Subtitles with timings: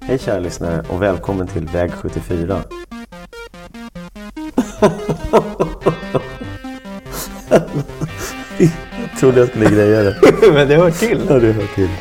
[0.00, 2.62] Hej kära lyssnare och välkommen till Väg 74.
[8.58, 10.16] jag trodde jag skulle greja det.
[10.52, 11.20] Men det hör till.
[11.28, 11.88] Ja, det hör till.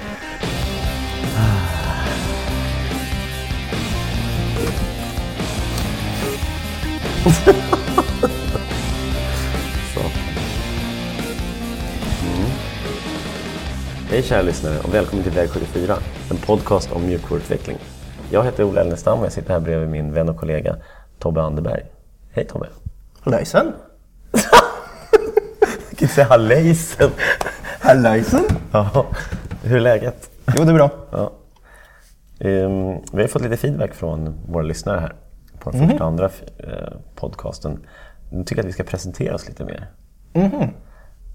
[12.24, 12.50] Mm.
[14.10, 15.98] Hej kära lyssnare och välkommen till Väg 74,
[16.32, 17.78] en podcast om mjukvaruutveckling.
[18.32, 20.76] Jag heter Ola Elnestam och jag sitter här bredvid min vän och kollega
[21.20, 21.84] Tobbe Anderberg.
[22.32, 22.68] Hej Tobbe!
[23.20, 23.74] Hallöjsen.
[25.90, 27.10] Jag kan säga hallöjsen!
[27.80, 28.44] Hallöjsen.
[28.72, 29.06] Ja,
[29.64, 30.30] hur är läget?
[30.58, 30.92] Jo, det är bra.
[31.12, 31.32] Ja.
[32.40, 35.14] Ehm, vi har fått lite feedback från våra lyssnare här
[35.60, 37.80] på den första och andra eh, podcasten.
[38.30, 39.90] De tycker att vi ska presentera oss lite mer.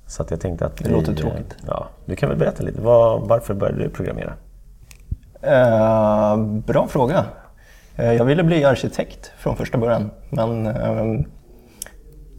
[0.07, 1.57] Så att jag tänkte att Det vi, låter eh, tråkigt.
[1.67, 2.81] Ja, du kan väl berätta lite.
[2.81, 4.35] Var, varför började du programmera?
[5.47, 7.25] Eh, bra fråga.
[7.97, 10.11] Eh, jag ville bli arkitekt från första början.
[10.31, 11.21] Men eh,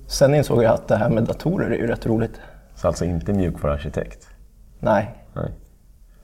[0.07, 2.41] sen insåg jag att det här med datorer är ju rätt roligt.
[2.75, 4.27] Så alltså inte mjukvaruarkitekt?
[4.79, 5.51] Nej, Nej.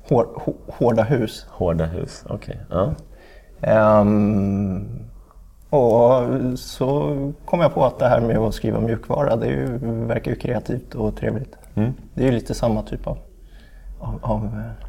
[0.10, 1.46] hår, hå- hårda hus.
[1.50, 2.60] Hårda hus, okej.
[2.70, 2.94] Ja.
[3.62, 5.00] Ehm,
[5.70, 6.22] och
[6.60, 9.78] så kom jag på att det här med att skriva mjukvara, det är ju,
[10.08, 11.58] verkar ju kreativt och trevligt.
[11.76, 11.94] Mm.
[12.14, 13.18] Det är ju lite samma typ av,
[14.00, 14.86] av, av eh,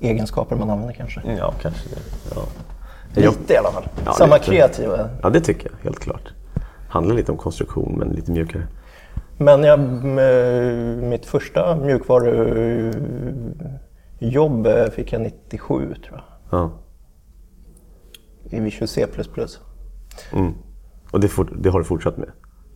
[0.00, 1.20] egenskaper man använder kanske.
[1.38, 2.00] ja, kanske det.
[2.34, 2.42] Ja.
[3.14, 3.84] Lite i alla fall.
[4.04, 4.46] Ja, samma lite.
[4.46, 5.08] kreativa.
[5.22, 6.32] ja, det tycker jag helt klart.
[6.88, 8.66] Handlar lite om konstruktion men lite mjukare.
[9.36, 16.22] Men jag, med mitt första mjukvarujobb eh, fick jag 97 tror jag.
[16.50, 16.70] Ja.
[18.50, 19.06] I Visual C++.
[20.32, 20.54] Mm.
[21.10, 22.28] Och det, fort, det har du fortsatt med?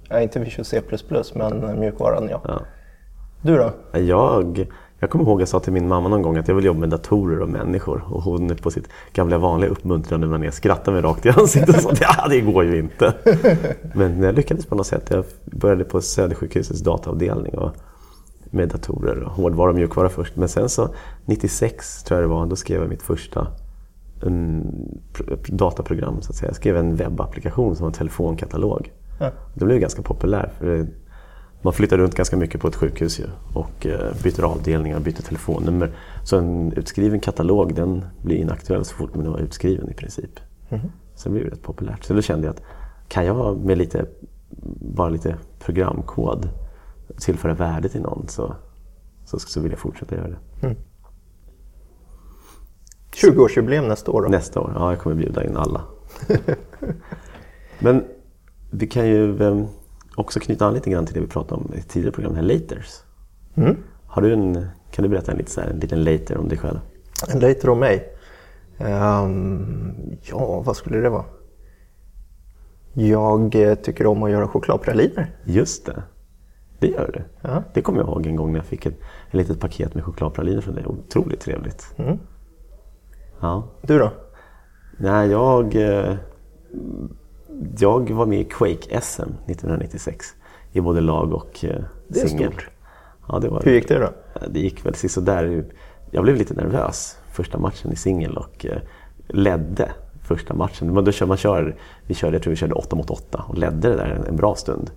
[0.09, 0.83] Ja, inte Visual C++
[1.35, 2.41] men mjukvaran ja.
[2.45, 2.61] Ja.
[3.43, 3.73] Du då?
[3.99, 4.67] Jag,
[4.99, 6.81] jag kommer ihåg att jag sa till min mamma någon gång att jag vill jobba
[6.81, 8.05] med datorer och människor.
[8.09, 11.91] Och hon på sitt gamla vanliga uppmuntrande manér skrattade mig rakt i ansiktet och sa
[11.91, 13.15] att ja, det går ju inte.
[13.95, 15.11] Men jag lyckades på något sätt.
[15.11, 17.71] Jag började på Södersjukhusets dataavdelning och
[18.51, 20.37] med datorer, och hårdvara och mjukvara först.
[20.37, 20.89] Men sen så
[21.25, 23.47] 96 tror jag det var, då skrev jag mitt första
[24.21, 26.49] pr- dataprogram så att säga.
[26.49, 28.93] Jag skrev en webbapplikation som var en telefonkatalog.
[29.21, 29.31] Ja.
[29.55, 30.53] Det blev ganska populär.
[30.59, 30.87] För det,
[31.65, 35.23] man flyttar runt ganska mycket på ett sjukhus ju, och eh, byter avdelningar och byter
[35.23, 35.97] telefonnummer.
[36.25, 40.41] Så en utskriven katalog den blir inaktuell så fort man var utskriven i princip.
[41.15, 42.05] Så det blev rätt populärt.
[42.05, 42.63] Så då kände jag att
[43.09, 44.07] kan jag med lite,
[44.95, 46.49] bara lite programkod
[47.21, 48.55] tillföra värde till någon så,
[49.25, 50.77] så, så vill jag fortsätta göra det.
[53.13, 54.29] 20-årsjubileum nästa år då?
[54.29, 55.81] Nästa år, ja jag kommer bjuda in alla.
[57.79, 58.05] Men
[58.71, 59.33] vi kan ju
[60.17, 62.55] också knyta an lite grann till det vi pratade om i tidigare program, den här
[62.55, 63.03] Laters.
[63.55, 63.77] Mm.
[64.07, 66.59] Har du en, kan du berätta en, lite så här, en liten later om dig
[66.59, 66.79] själv?
[67.29, 68.15] En later om mig?
[68.79, 71.25] Ehm, ja, vad skulle det vara?
[72.93, 75.37] Jag eh, tycker om att göra chokladpraliner.
[75.45, 76.03] Just det,
[76.79, 77.49] det gör du.
[77.49, 77.63] Ja.
[77.75, 78.99] Det kommer jag ihåg en gång när jag fick ett,
[79.29, 80.87] ett litet paket med chokladpraliner från dig.
[80.87, 81.95] Otroligt trevligt.
[81.97, 82.19] Mm.
[83.41, 83.69] Ja.
[83.83, 84.13] Du då?
[84.99, 86.17] Nej, jag, eh,
[87.79, 90.27] jag var med i Quake-SM 1996
[90.73, 92.53] i både lag och eh, Det är singel.
[92.53, 92.69] stort.
[93.29, 94.13] Ja, det var Hur gick det då?
[94.49, 95.65] Det gick väl sådär.
[96.11, 98.79] Jag blev lite nervös första matchen i singel och eh,
[99.29, 99.93] ledde
[100.23, 100.95] första matchen.
[100.95, 101.77] Men då kör man kör,
[102.07, 104.37] vi körde, jag tror vi körde 8 mot 8 och ledde det där en, en
[104.37, 104.91] bra stund.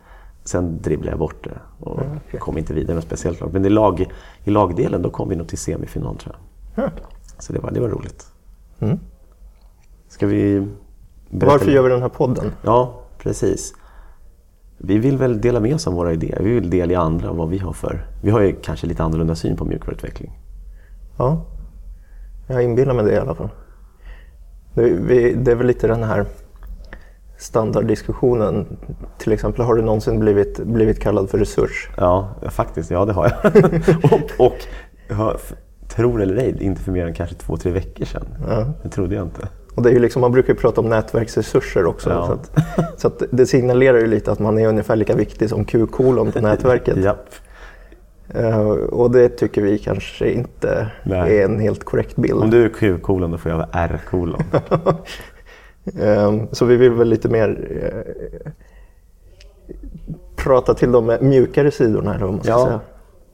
[0.43, 2.39] Sen dribblade jag bort det och okej.
[2.39, 3.53] kom inte vidare med speciellt lag.
[3.53, 4.11] Men i, lag,
[4.43, 6.35] i lagdelen då kom vi nog till semifinal tror
[6.75, 6.85] jag.
[6.85, 6.91] Ja.
[7.39, 8.25] Så det var, det var roligt.
[8.79, 8.99] Mm.
[10.07, 10.67] Ska vi...
[11.29, 12.51] Varför gör vi den här podden?
[12.61, 13.73] Ja, precis.
[14.77, 16.39] Vi vill väl dela med oss av våra idéer.
[16.43, 18.05] Vi vill delge andra vad vi har för...
[18.21, 20.31] Vi har ju kanske lite annorlunda syn på mjukvaruutveckling.
[21.17, 21.45] Ja,
[22.47, 23.49] jag inbillar mig det i alla fall.
[24.73, 26.25] Det, vi, det är väl lite den här
[27.37, 28.77] standarddiskussionen.
[29.17, 31.89] Till exempel, har du någonsin blivit, blivit kallad för resurs?
[31.97, 32.91] Ja, faktiskt.
[32.91, 33.53] Ja, det har jag.
[34.13, 34.57] och, och
[35.09, 35.37] jag
[35.87, 38.27] tror eller ej, inte för mer än kanske två, tre veckor sedan.
[38.47, 38.65] Ja.
[38.83, 39.47] Det trodde jag inte.
[39.77, 42.09] Och det är ju liksom, man brukar ju prata om nätverksresurser också.
[42.09, 42.25] Ja.
[42.25, 42.51] Så, att,
[43.01, 46.41] så att det signalerar ju lite att man är ungefär lika viktig som Q-kolon på
[46.41, 46.97] nätverket.
[47.03, 47.29] Japp.
[48.29, 51.39] Eh, och det tycker vi kanske inte Nej.
[51.39, 52.43] är en helt korrekt bild.
[52.43, 54.41] Om du är Q-kolon, då får jag vara R-kolon.
[56.01, 58.51] Eh, så vi vill väl lite mer eh,
[60.35, 62.65] prata till de mjukare sidorna, eller vad man ska Ja.
[62.65, 62.79] säga.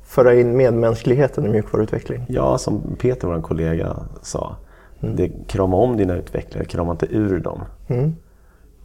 [0.04, 2.26] Föra in medmänskligheten i mjukvaruutveckling.
[2.28, 4.56] Ja, som Peter, vår kollega, sa.
[5.16, 7.62] Det, krama om dina utvecklare, krama inte ur dem.
[7.88, 8.16] Mm.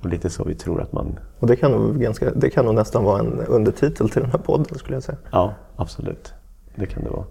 [0.01, 1.19] Och lite så vi tror att man...
[1.39, 4.39] Och det kan, nog ganska, det kan nog nästan vara en undertitel till den här
[4.39, 5.19] podden skulle jag säga.
[5.33, 6.33] Ja, absolut.
[6.75, 7.25] Det kan det vara.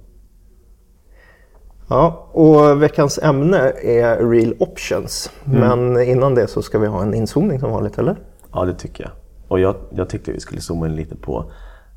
[1.89, 5.31] Ja, och veckans ämne är Real Options.
[5.43, 8.15] Men innan det så ska vi ha en inzoomning som vanligt, eller?
[8.53, 9.11] Ja, det tycker jag.
[9.47, 11.51] Och jag, jag tyckte vi skulle zooma in lite på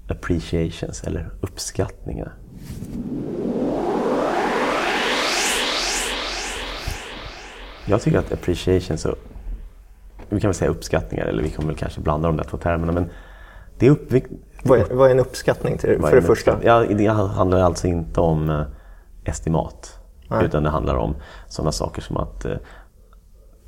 [0.09, 2.35] appreciations, eller uppskattningar.
[7.91, 9.19] Jag tycker att appreciations och
[10.29, 12.93] vi kan väl säga uppskattningar, eller vi kommer väl kanske blanda de där två termerna,
[12.93, 13.11] men
[13.79, 14.31] det är uppvikt...
[14.63, 16.59] Vad är, vad är en uppskattning till, för det första?
[16.65, 18.63] Ja, det handlar alltså inte om eh,
[19.25, 19.99] estimat.
[20.29, 20.45] Nej.
[20.45, 21.15] Utan det handlar om
[21.49, 22.57] sådana saker som att eh,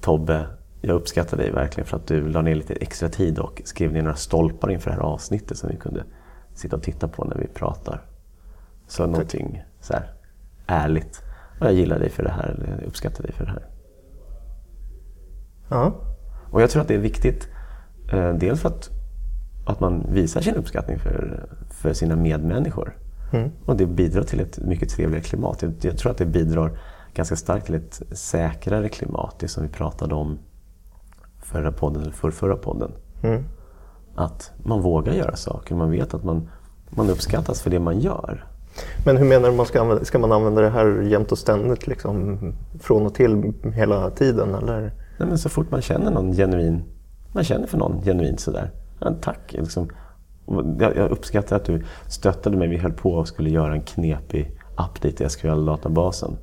[0.00, 0.46] Tobbe,
[0.80, 4.02] jag uppskattar dig verkligen för att du la ner lite extra tid och skrev ner
[4.02, 6.04] några stolpar inför det här avsnittet som vi kunde
[6.54, 8.02] sitta och titta på när vi pratar.
[8.88, 10.12] Så någonting så här
[10.66, 11.22] ärligt.
[11.60, 13.71] Och jag gillar dig för det här, eller uppskattar dig för det här.
[15.72, 15.92] Ja.
[16.50, 17.48] Och jag tror att det är viktigt.
[18.12, 18.90] Eh, dels för att,
[19.66, 22.96] att man visar sin uppskattning för, för sina medmänniskor.
[23.66, 25.62] Och det bidrar till ett mycket trevligare klimat.
[25.62, 26.78] Jag, jag tror att det bidrar
[27.14, 29.34] ganska starkt till ett säkrare klimat.
[29.38, 30.38] Det som vi pratade om
[31.38, 32.92] förra podden, eller förrförra podden.
[34.14, 35.74] Att man vågar göra saker.
[35.74, 36.50] Man vet att man,
[36.90, 38.46] man uppskattas för det man gör.
[39.04, 41.86] Men hur menar du, man ska, använda, ska man använda det här jämt och ständigt,
[41.86, 42.38] liksom,
[42.80, 44.54] från och till hela tiden?
[44.54, 44.92] Eller?
[45.22, 46.82] Nej, men så fort man känner någon genuin,
[47.32, 48.70] man känner för någon genuint sådär.
[49.00, 49.52] Ja, tack.
[49.52, 49.88] Liksom.
[50.78, 52.68] Jag, jag uppskattar att du stöttade mig.
[52.68, 56.36] Vi höll på och skulle göra en knepig update i SQL-databasen.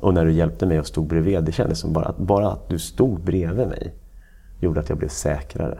[0.00, 2.68] Och när du hjälpte mig och stod bredvid, det kändes som bara att, bara att
[2.68, 3.94] du stod bredvid mig
[4.60, 5.78] gjorde att jag blev säkrare.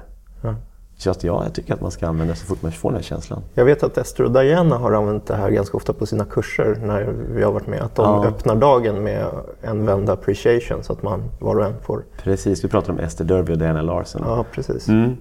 [1.04, 2.96] Så att ja, jag tycker att man ska använda det så fort man får den
[2.96, 3.42] här känslan.
[3.54, 6.78] Jag vet att Ester och Diana har använt det här ganska ofta på sina kurser
[6.82, 7.82] när vi har varit med.
[7.82, 8.26] Att de Ja.
[8.28, 9.26] öppnar dagen med
[9.62, 12.04] en vända appreciation så att man var och en får...
[12.22, 14.22] Precis, du pratar om Esther Derby och Diana Larsen.
[14.26, 14.88] Ja, precis.
[14.88, 15.16] Mm.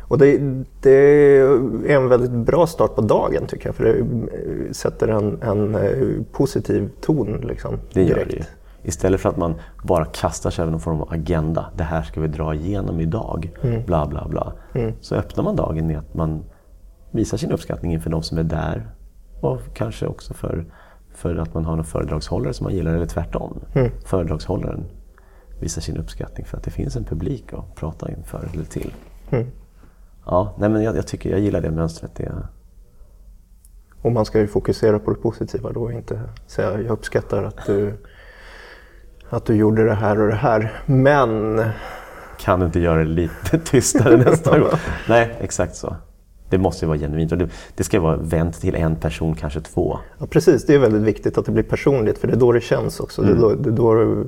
[0.00, 0.38] Och det,
[0.80, 3.74] det är en väldigt bra start på dagen tycker jag.
[3.74, 8.30] För det sätter en, en eh, positiv ton liksom, Det direkt.
[8.30, 8.46] det.
[8.82, 11.70] Istället för att man bara kastar sig över någon form av agenda.
[11.76, 13.50] Det här ska vi dra igenom idag.
[13.86, 14.52] Bla, bla, bla.
[15.00, 16.44] Så öppnar man dagen med att man
[17.10, 18.90] visar sin uppskattning inför de som är där.
[19.40, 20.64] Och kanske också för,
[21.14, 23.60] för att man har någon föredragshållare som man gillar, eller tvärtom.
[24.04, 24.84] Föredragshållaren
[25.60, 28.92] visar sin uppskattning för att det finns en publik att prata inför eller till.
[30.26, 32.14] Ja, nej men jag, jag, tycker, jag gillar det mönstret.
[32.14, 32.32] Det,
[34.02, 37.94] Och man ska ju fokusera på det positiva då inte säga jag uppskattar att du,
[39.32, 40.72] att du gjorde det här och det här.
[40.86, 41.62] Men
[42.38, 44.70] kan du inte göra det lite tystare nästa gång?
[45.08, 45.96] Nej, exakt så.
[46.48, 47.32] Det måste ju vara genuint.
[47.32, 49.98] Och det, det ska vara vänt till en person, kanske två.
[50.18, 52.60] Ja, precis, det är väldigt viktigt att det blir personligt för det är då det
[52.60, 53.22] känns också.
[53.22, 53.34] Mm.
[53.34, 54.24] Det då, det då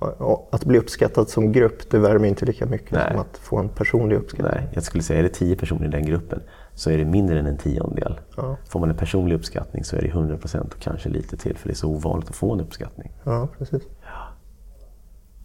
[0.00, 3.10] ja, att bli uppskattad som grupp, det värmer inte lika mycket Nej.
[3.10, 4.52] som att få en personlig uppskattning.
[4.54, 6.40] Nej, jag skulle säga är det tio personer i den gruppen
[6.74, 8.20] så är det mindre än en tiondel.
[8.36, 8.56] Ja.
[8.68, 11.68] Får man en personlig uppskattning så är det 100 procent och kanske lite till för
[11.68, 13.12] det är så ovanligt att få en uppskattning.
[13.24, 13.82] Ja, precis.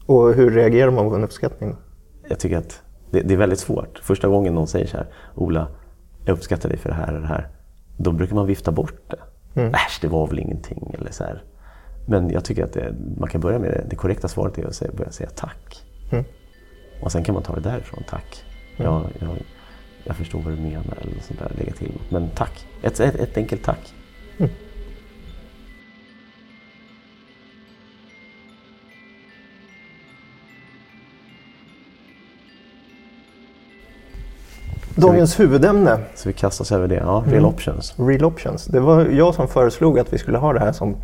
[0.09, 1.75] Och hur reagerar man på en uppskattning?
[2.29, 3.99] Jag tycker att det, det är väldigt svårt.
[4.03, 5.67] Första gången någon säger så här, Ola,
[6.25, 7.47] jag uppskattar dig för det här och det här.
[7.97, 9.61] Då brukar man vifta bort det.
[9.61, 10.95] Äsch, det var väl ingenting.
[10.99, 11.43] Eller så här.
[12.07, 13.85] Men jag tycker att det, man kan börja med det.
[13.89, 15.85] Det korrekta svaret är att säga, börja säga tack.
[16.11, 16.25] Mm.
[17.01, 18.03] Och sen kan man ta det därifrån.
[18.09, 18.43] Tack.
[18.77, 19.29] Jag, jag,
[20.03, 20.97] jag förstår vad du menar.
[21.01, 22.01] Eller sånt där, lägga till.
[22.09, 22.67] Men tack.
[22.81, 23.93] Ett, ett, ett enkelt tack.
[34.99, 36.95] Dagens huvudämne, Så vi kastar oss över det.
[36.95, 37.93] Ja, real options.
[37.97, 38.65] Real Options.
[38.65, 40.95] Det var jag som föreslog att vi skulle ha det här som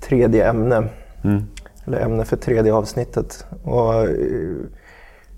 [0.00, 0.88] tredje ämne.
[1.24, 1.42] Mm.
[1.84, 3.46] Eller ämne för tredje avsnittet.
[3.64, 4.08] Och, eh,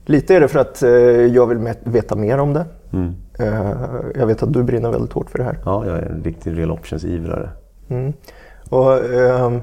[0.04, 0.90] lite är det för att eh,
[1.26, 2.64] jag vill veta mer om det.
[2.92, 3.14] Mm.
[3.38, 3.72] Eh,
[4.14, 5.58] jag vet att du brinner väldigt hårt för det här.
[5.64, 7.50] Ja, jag är en riktig real options-ivrare.
[7.88, 8.12] Mm.
[8.68, 9.60] Och, ehm,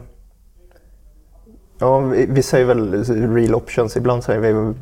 [1.79, 3.03] ja, vi, säger väl
[3.33, 4.73] real options, ibland säger vi...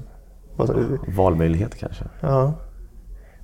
[0.56, 2.06] Vad, Valmöjligheter kanske.
[2.20, 2.54] ja.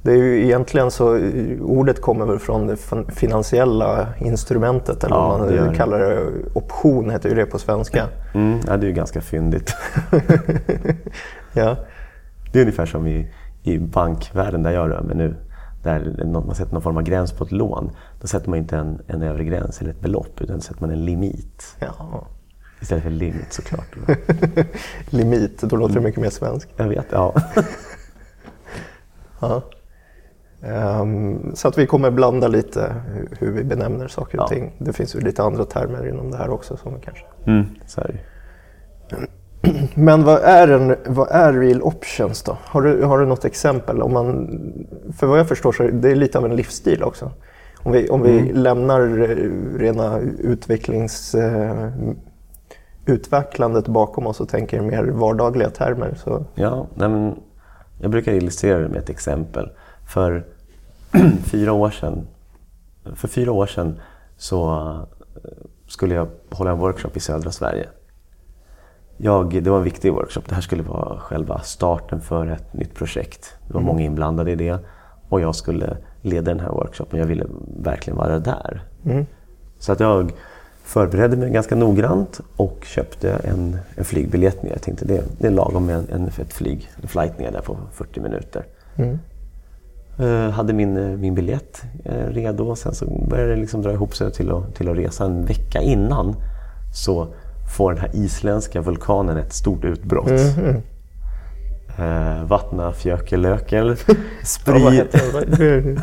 [0.03, 1.19] Det är ju egentligen så,
[1.61, 6.19] ordet kommer väl från det fin- finansiella instrumentet, eller Ja, vad man kallar det.
[6.53, 8.07] Option heter ju det på svenska.
[8.33, 9.75] Mm, ja, det är ju ganska fyndigt.
[11.53, 11.75] Ja.
[12.51, 13.31] Det är ungefär som i,
[13.63, 15.35] i bankvärlden där jag rör mig nu.
[15.83, 17.91] Där man sätter någon form av gräns på ett lån.
[18.21, 20.91] Då sätter man inte en, en övre gräns eller ett belopp utan då sätter man
[20.91, 21.75] en limit.
[21.79, 22.27] ja.
[22.81, 23.95] Istället för limit såklart.
[25.09, 26.69] Limit, då låter det mycket mer svenskt.
[26.77, 27.33] Jag vet, ja.
[29.39, 29.61] Ja.
[30.63, 34.47] Ehm, så att vi kommer blanda lite hur, hur vi benämner saker och Ja.
[34.47, 34.71] ting.
[34.77, 36.77] Det finns ju lite andra termer inom det här också.
[36.77, 37.65] Som vi kanske Mm.
[39.95, 42.57] Men vad är, en, vad är real options då?
[42.65, 44.01] Har du, har du något exempel?
[44.01, 44.49] Om man,
[45.17, 47.31] för vad jag förstår så är det lite av en livsstil också.
[47.83, 51.35] Om vi, om vi lämnar eh, rena utvecklings...
[51.35, 51.89] Eh,
[53.05, 56.13] utvecklandet bakom oss och tänker mer vardagliga termer.
[56.15, 56.45] Så.
[56.55, 57.35] Ja, nej men,
[58.01, 59.69] jag brukar illustrera det med ett exempel.
[60.11, 60.45] För
[61.43, 62.27] fyra år sedan,
[63.15, 63.99] för fyra år sedan
[64.37, 64.71] så
[65.35, 65.51] eh,
[65.87, 67.87] skulle jag hålla en workshop i södra Sverige.
[69.17, 70.41] Jag, det var en viktig workshop.
[70.49, 73.55] Det här skulle vara själva starten för ett nytt projekt.
[73.67, 73.87] Det var mm.
[73.87, 74.79] många inblandade i det
[75.29, 77.19] och jag skulle leda den här workshopen.
[77.19, 77.45] Jag ville
[77.77, 78.83] verkligen vara där.
[79.05, 79.25] Mm.
[79.79, 80.33] Så att jag
[80.83, 84.71] förberedde mig ganska noggrant och köpte en, en flygbiljett ner.
[84.71, 87.61] Jag tänkte det, det är lagom med en, en, ett flyg, en flight ner där
[87.61, 88.65] på 40 minuter.
[88.95, 89.19] Mm.
[90.19, 94.15] Uh, hade min, min biljett uh, redo och sen så började det liksom dra ihop
[94.15, 95.25] sig till att, till att resa.
[95.25, 96.35] En vecka innan
[96.93, 97.27] så
[97.77, 100.29] får den här isländska vulkanen ett stort utbrott.
[100.29, 100.81] Mm.
[101.99, 103.95] Uh, Vatnafjökelökel
[104.43, 105.07] spyr,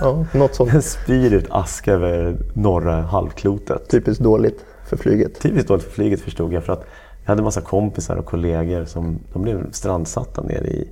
[0.00, 3.90] ja, spyr ut aska över norra halvklotet.
[3.90, 5.40] Typiskt dåligt för flyget.
[5.40, 6.84] Typiskt dåligt för flyget förstod jag för att
[7.22, 10.88] jag hade en massa kompisar och kollegor som de blev strandsatta nere i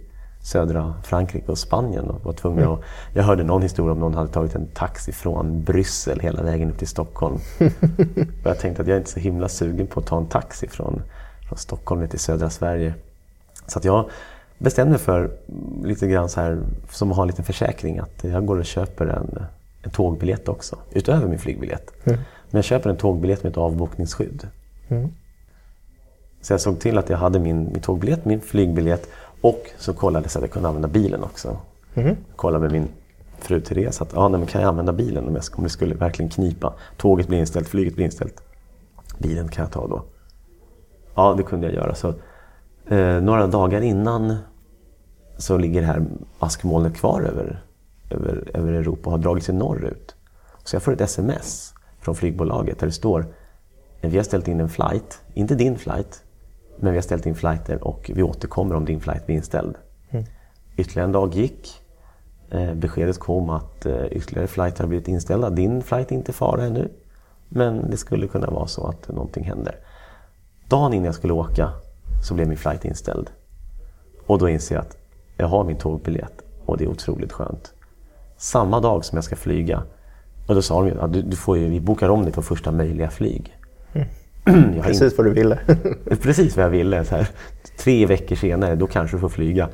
[0.46, 2.72] södra Frankrike och Spanien och var tvungna mm.
[2.72, 2.80] att,
[3.14, 6.78] Jag hörde någon historia om någon hade tagit en taxi från Bryssel hela vägen upp
[6.78, 7.34] till Stockholm.
[8.44, 10.68] och jag tänkte att jag är inte så himla sugen på att ta en taxi
[10.68, 11.02] från,
[11.48, 12.94] från Stockholm till södra Sverige.
[13.66, 14.10] Så att jag
[14.58, 15.30] bestämde mig för
[15.84, 16.58] lite grann så här,
[16.90, 19.44] som att ha en liten försäkring, att jag går och köper en,
[19.82, 21.92] en tågbiljett också, utöver min flygbiljett.
[22.04, 22.18] Mm.
[22.50, 24.48] Men jag köper en tågbiljett med ett avbokningsskydd.
[24.88, 25.08] Mm.
[26.46, 29.08] Så jag såg till att jag hade min, min tågbiljett, min flygbiljett
[29.46, 31.56] och så kollade jag så att jag kunde använda bilen också.
[31.94, 32.16] Mm.
[32.36, 32.88] Kollade med min
[33.38, 35.94] fru Therese att ah, nej, men kan jag använda bilen om, jag, om det skulle
[35.94, 36.74] verkligen knipa.
[36.96, 38.42] Tåget blir inställt, flyget blir inställt.
[39.18, 40.02] Bilen kan jag ta då.
[41.14, 41.94] Ja, det kunde jag göra.
[41.94, 42.14] Så,
[42.88, 44.36] eh, några dagar innan
[45.36, 46.06] så ligger det här
[46.38, 47.62] askmolnet kvar över,
[48.10, 50.14] över, över Europa och har dragit sig norrut.
[50.64, 53.26] Så jag får ett sms från flygbolaget där det står
[54.00, 56.22] vi har ställt in en flight, inte din flight,
[56.76, 59.74] men vi har ställt in flighter och vi återkommer om din flight blir inställd.
[60.10, 60.24] Mm.
[60.76, 61.82] Ytterligare en dag gick.
[62.50, 65.50] Eh, beskedet kom att eh, ytterligare flighter har blivit inställda.
[65.50, 66.88] Din flight är inte fara ännu,
[67.48, 69.74] men det skulle kunna vara så att någonting händer.
[70.68, 71.72] Dagen innan jag skulle åka
[72.22, 73.30] så blev min flight inställd.
[74.26, 74.96] Och då inser jag att
[75.36, 77.72] jag har min tågbiljett och det är otroligt skönt.
[78.36, 79.82] Samma dag som jag ska flyga
[80.46, 82.72] och då sa de att du, du får ju, vi bokar om dig på första
[82.72, 83.56] möjliga flyg.
[83.92, 84.08] Mm.
[84.82, 85.58] Precis vad du ville.
[86.22, 87.04] Precis vad jag ville.
[87.04, 87.28] Så här,
[87.78, 89.68] tre veckor senare, då kanske du får flyga.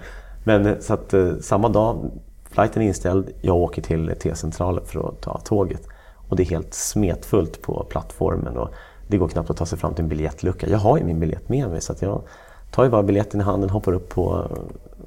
[0.44, 2.10] Men eh, så att eh, samma dag,
[2.50, 5.88] flighten är inställd, jag åker till T-centralen för att ta tåget.
[6.28, 8.68] Och det är helt smetfullt på plattformen och
[9.08, 10.68] det går knappt att ta sig fram till en biljettlucka.
[10.68, 12.22] Jag har ju min biljett med mig så att jag
[12.70, 14.46] tar ju bara biljetten i handen, hoppar upp på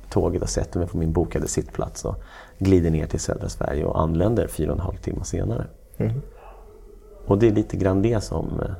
[0.09, 2.15] tåget och sätter mig på min bokade sittplats och
[2.57, 5.67] glider ner till södra Sverige och anländer fyra och en halv timme senare.
[5.97, 6.21] Mm.
[7.25, 8.71] Och det är lite grann det som eh,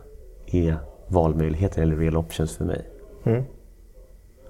[0.48, 2.90] är valmöjligheter eller real options för mig.
[3.26, 3.44] Mm.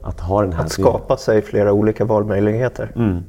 [0.01, 2.91] Att, ha den här att skapa sig flera olika valmöjligheter.
[2.95, 3.23] Mm.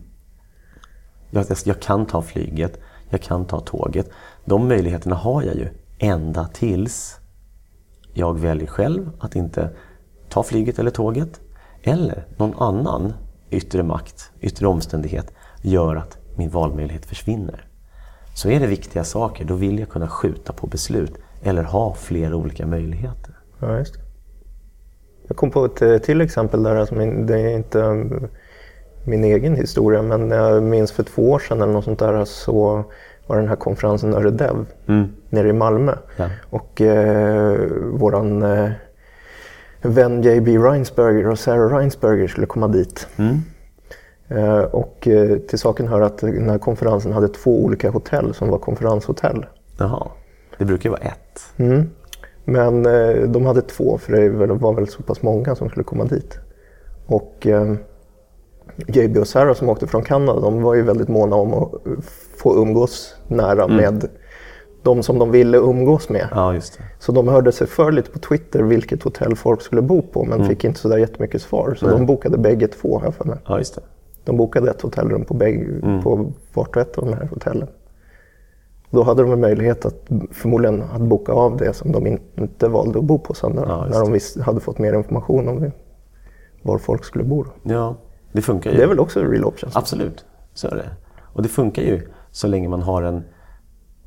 [1.31, 2.81] Jag, jag kan ta flyget,
[3.11, 4.11] jag kan ta tåget.
[4.45, 5.69] De möjligheterna har jag ju
[5.99, 7.21] ända tills
[8.15, 9.71] jag väljer själv att inte
[10.29, 11.41] ta flyget eller tåget.
[11.83, 13.13] Eller någon annan
[13.51, 15.33] yttre makt, yttre omständighet
[15.63, 17.69] gör att min valmöjlighet försvinner.
[18.35, 22.37] Så är det viktiga saker, då vill jag kunna skjuta på beslut eller ha flera
[22.37, 23.35] olika möjligheter.
[23.61, 24.01] Ja, just det.
[25.29, 28.29] Jag kom på ett eh, till exempel där, alltså min, det är inte um,
[29.05, 32.85] min egen historia, men jag minns för två år sedan eller något sånt där så
[33.27, 35.09] var den här konferensen Öredev mm.
[35.29, 35.95] nere i Malmö.
[36.17, 36.31] Ja.
[36.51, 37.59] Och eh,
[37.93, 38.71] våran eh,
[39.83, 43.09] vän JB Reinsberger och Sarah Reinsberger skulle komma dit.
[43.17, 43.43] Mm.
[44.29, 48.49] Eh, och eh, till saken hör att den här konferensen hade två olika hotell som
[48.49, 49.47] var konferenshotell.
[49.79, 50.09] Jaha,
[50.59, 51.26] det brukar ju vara ett.
[51.57, 51.91] Mm.
[52.45, 56.05] Men eh, de hade två för det var väl så pass många som skulle komma
[56.05, 56.39] dit.
[57.07, 57.47] Och
[58.87, 61.73] JB och Sarah som åkte från Kanada, de var ju väldigt måna om att
[62.37, 63.77] få umgås nära mm.
[63.77, 64.09] med
[64.83, 66.29] de som de ville umgås med.
[66.31, 66.61] Ja,
[66.99, 70.39] så de hörde sig för lite på Twitter vilket hotell folk skulle bo på men
[70.39, 70.49] mm.
[70.49, 71.75] fick inte sådär jättemycket svar.
[71.79, 71.95] Så Nej.
[71.95, 73.39] de bokade bägge två här för mig.
[73.47, 73.61] Ja.
[74.25, 76.03] De bokade ett hotellrum på, bägge, mm.
[76.03, 77.69] på vart och ett av de här hotellen.
[78.91, 82.99] Då hade de en möjlighet att förmodligen att boka av det som de inte valde
[82.99, 85.71] att bo på sen när, ja, när de visst, hade fått mer information om
[86.63, 87.43] var folk skulle bo.
[87.43, 87.51] Då.
[87.63, 87.97] Ja,
[88.33, 88.77] det funkar ju.
[88.77, 89.77] Det är väl också real options?
[89.77, 90.25] Absolut,
[90.55, 90.91] så är det.
[91.23, 93.25] Och det funkar ju så länge man har en,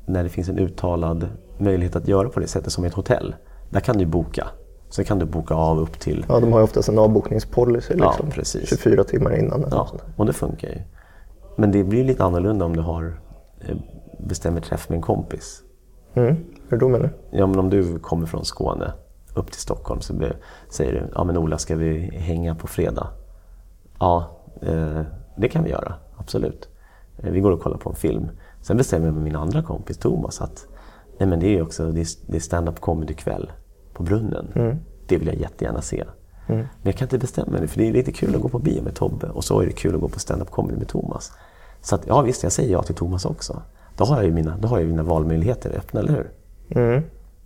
[0.06, 3.34] när det finns en uttalad möjlighet att göra på det sättet som i ett hotell.
[3.70, 4.46] Där kan du boka
[4.90, 6.26] Sen kan du boka av upp till...
[6.28, 8.68] Ja, de har ju oftast en avbokningspolicy liksom, ja, precis.
[8.68, 9.64] 24 timmar innan.
[9.70, 10.78] Ja, och det funkar ju.
[11.56, 13.20] Men det blir lite annorlunda om du har
[13.60, 13.76] eh,
[14.26, 15.62] bestämmer träff med en kompis.
[16.14, 16.36] Mm.
[16.68, 17.38] Hur då menar du?
[17.38, 18.92] Ja, men om du kommer från Skåne
[19.34, 20.14] upp till Stockholm så
[20.68, 23.06] säger du ja men Ola, ska vi hänga på fredag?
[23.98, 25.02] Ja, eh,
[25.36, 25.94] det kan vi göra.
[26.16, 26.68] Absolut.
[27.18, 28.30] Eh, vi går och kollar på en film.
[28.62, 30.66] Sen bestämmer jag med min andra kompis Thomas att
[31.18, 33.52] nej, men det är också det är, det är stand-up comedy-kväll
[33.92, 34.52] på Brunnen.
[35.06, 36.04] Det vill jag jättegärna se.
[36.46, 38.82] Men jag kan inte bestämma mig för det är lite kul att gå på bio
[38.82, 41.32] med Tobbe och så är det kul att gå på stand-up comedy med Thomas.
[41.80, 43.62] Så att, ja visst, jag säger ja till Thomas också.
[44.00, 46.30] Då har jag ju mina, då har jag mina valmöjligheter öppna, eller hur?
[46.68, 47.02] Mm.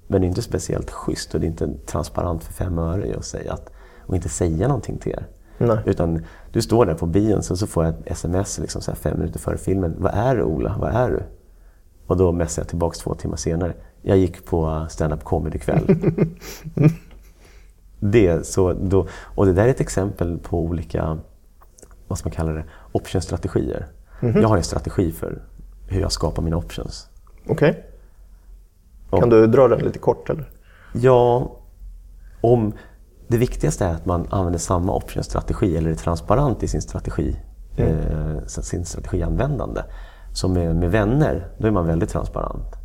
[0.06, 3.24] Men det är inte speciellt schysst och det är inte transparent för fem öre att
[3.24, 3.70] säga att,
[4.06, 5.26] och inte säga någonting till er.
[5.58, 5.78] Nej.
[5.84, 9.18] Utan du står där på bion så, så får jag ett sms liksom så fem
[9.18, 9.94] minuter före filmen.
[9.98, 10.76] Vad är du Ola?
[10.78, 11.22] Vad är du?
[12.06, 13.74] Och då messar jag tillbaks två timmar senare.
[14.02, 15.96] Jag gick på stand-up comedy-kväll.
[18.00, 21.18] det, så då, och det där är ett exempel på olika,
[22.08, 23.86] vad ska man kalla det, optionsstrategier.
[24.20, 25.42] Jag har en strategi för
[25.94, 27.08] hur jag skapar mina options.
[27.48, 27.86] Okej.
[29.10, 30.50] Kan du dra den lite kort eller?
[30.92, 31.50] Ja,
[32.40, 32.72] om
[33.28, 37.36] det viktigaste är att man använder samma optionsstrategi eller är transparent i sin strategi,
[37.76, 39.82] eh, sin strategianvändande.
[40.32, 42.76] Så med, med vänner, då är man väldigt transparent.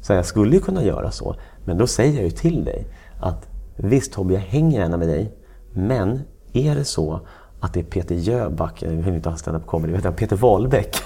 [0.00, 2.86] Så jag skulle ju kunna göra så, men då säger jag ju till dig
[3.20, 5.36] att visst Tobbe, jag hänger gärna med dig,
[5.72, 6.20] men
[6.52, 7.20] är det så
[7.60, 10.96] att det är Peter Jöback, jag vill inte ha stand-up comedy, jag, Peter Wahlbeck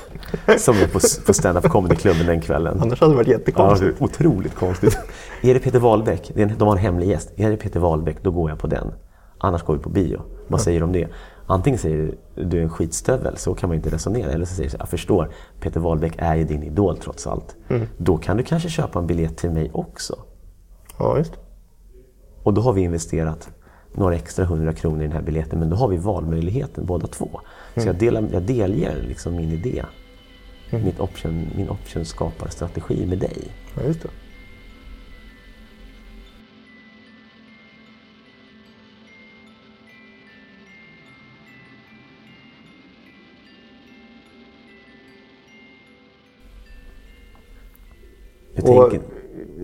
[0.59, 2.79] som är på, på stand-up comedy-klubben den kvällen.
[2.81, 4.01] Annars hade det varit Ja, jättekonstigt.
[4.01, 4.99] är otroligt konstigt.
[5.43, 7.33] är det Peter Wahlbeck, de har en hemlig gäst.
[7.37, 8.93] Är det Peter Wahlbeck, då går jag på den.
[9.39, 10.21] Annars går vi på bio.
[10.49, 11.09] Vad säger du om det?
[11.47, 14.31] Antingen säger du du är en skitstövel, så kan man inte resonera.
[14.31, 15.31] Eller så säger du jag förstår,
[15.61, 17.57] Peter Wahlbeck är ju din idol trots allt.
[17.97, 20.17] Då kan du kanske köpa en biljett till mig också.
[20.99, 21.33] Ja, just.
[22.43, 23.49] Och då har vi investerat
[23.95, 27.41] några extra hundra kronor i den här biljetten, men då har vi valmöjligheten båda två.
[27.77, 29.85] Så jag, delar, jag delger liksom min idé,
[30.71, 33.39] mitt option, min option skapar strategi med dig.
[33.77, 34.09] Ja, just det.
[48.63, 49.09] Och tänker,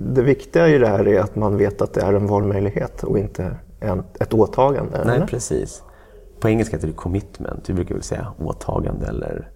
[0.00, 3.18] det viktiga i det här är att man vet att det är en valmöjlighet och
[3.18, 5.02] inte en, ett åtagande.
[5.04, 5.26] nej, eller?
[5.26, 5.82] precis.
[6.40, 7.68] På engelska heter det commitment.
[7.70, 9.50] Vi brukar väl säga åtagande eller...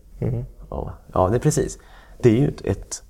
[0.71, 1.79] Ja, ja, det är precis.
[2.23, 3.03] Det är ju ett, ett,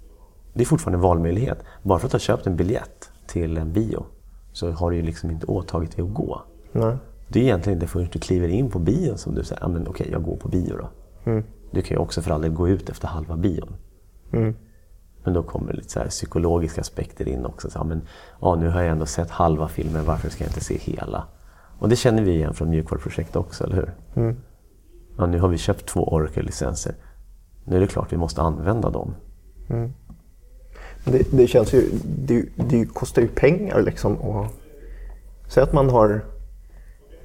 [0.53, 1.59] det är fortfarande en valmöjlighet.
[1.83, 4.07] Bara för att du har köpt en biljett till en bio
[4.53, 6.43] så har du ju liksom inte åtagit dig att gå.
[6.73, 6.97] Nej.
[7.29, 9.89] Det är egentligen inte förrän du kliver in på bion som du säger, ja, men
[9.89, 10.89] okej, jag går på bio då.
[11.71, 13.77] Du kan ju också för all del gå ut efter halva bion.
[15.25, 17.71] Men då kommer det lite så här psykologiska aspekter in också.
[17.71, 18.03] Så, ja, men,
[18.41, 21.25] ja, nu har jag ändå sett halva filmen, varför ska jag inte se hela?
[21.79, 23.95] Och det känner vi igen från mjukvaruprojekt också, eller hur?
[25.19, 26.95] Ja, nu har vi köpt två Oracle-licenser.
[27.65, 29.15] Nu är det klart vi måste använda dem.
[31.05, 34.17] Det, det känns ju, det, det kostar ju pengar liksom.
[34.17, 34.47] Och,
[35.49, 36.25] säg att man har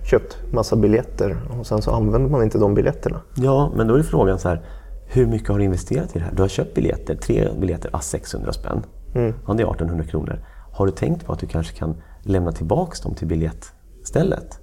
[0.03, 3.21] köpt massa biljetter och sen så använder man inte de biljetterna.
[3.35, 4.61] Ja, men då är frågan så här,
[5.11, 6.33] hur mycket har du investerat i det här?
[6.35, 8.83] Du har köpt biljetter, tre biljetter, ah, 600 spänn.
[9.47, 10.45] Ja, det är 1800 kronor.
[10.71, 14.59] Har du tänkt på att du kanske kan lämna tillbaka dem till biljettstället?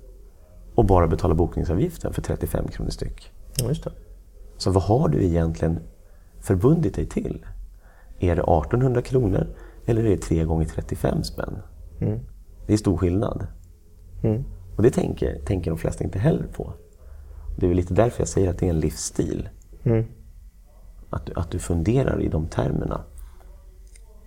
[0.74, 3.32] Och bara betala bokningsavgiften för 35 kronor styck.
[3.58, 3.92] Ja, just det.
[4.56, 5.78] Så vad har du egentligen
[6.40, 7.46] förbundit dig till?
[8.18, 9.46] Är det 1800 kronor
[9.86, 11.58] eller är det 3 gånger 35 spänn?
[12.66, 13.46] Det är stor skillnad.
[14.76, 16.72] Och det tänker, tänker de flesta inte heller på.
[17.56, 19.48] Det är lite därför jag säger att det är en livsstil.
[21.16, 23.00] Att, att du funderar i de termerna.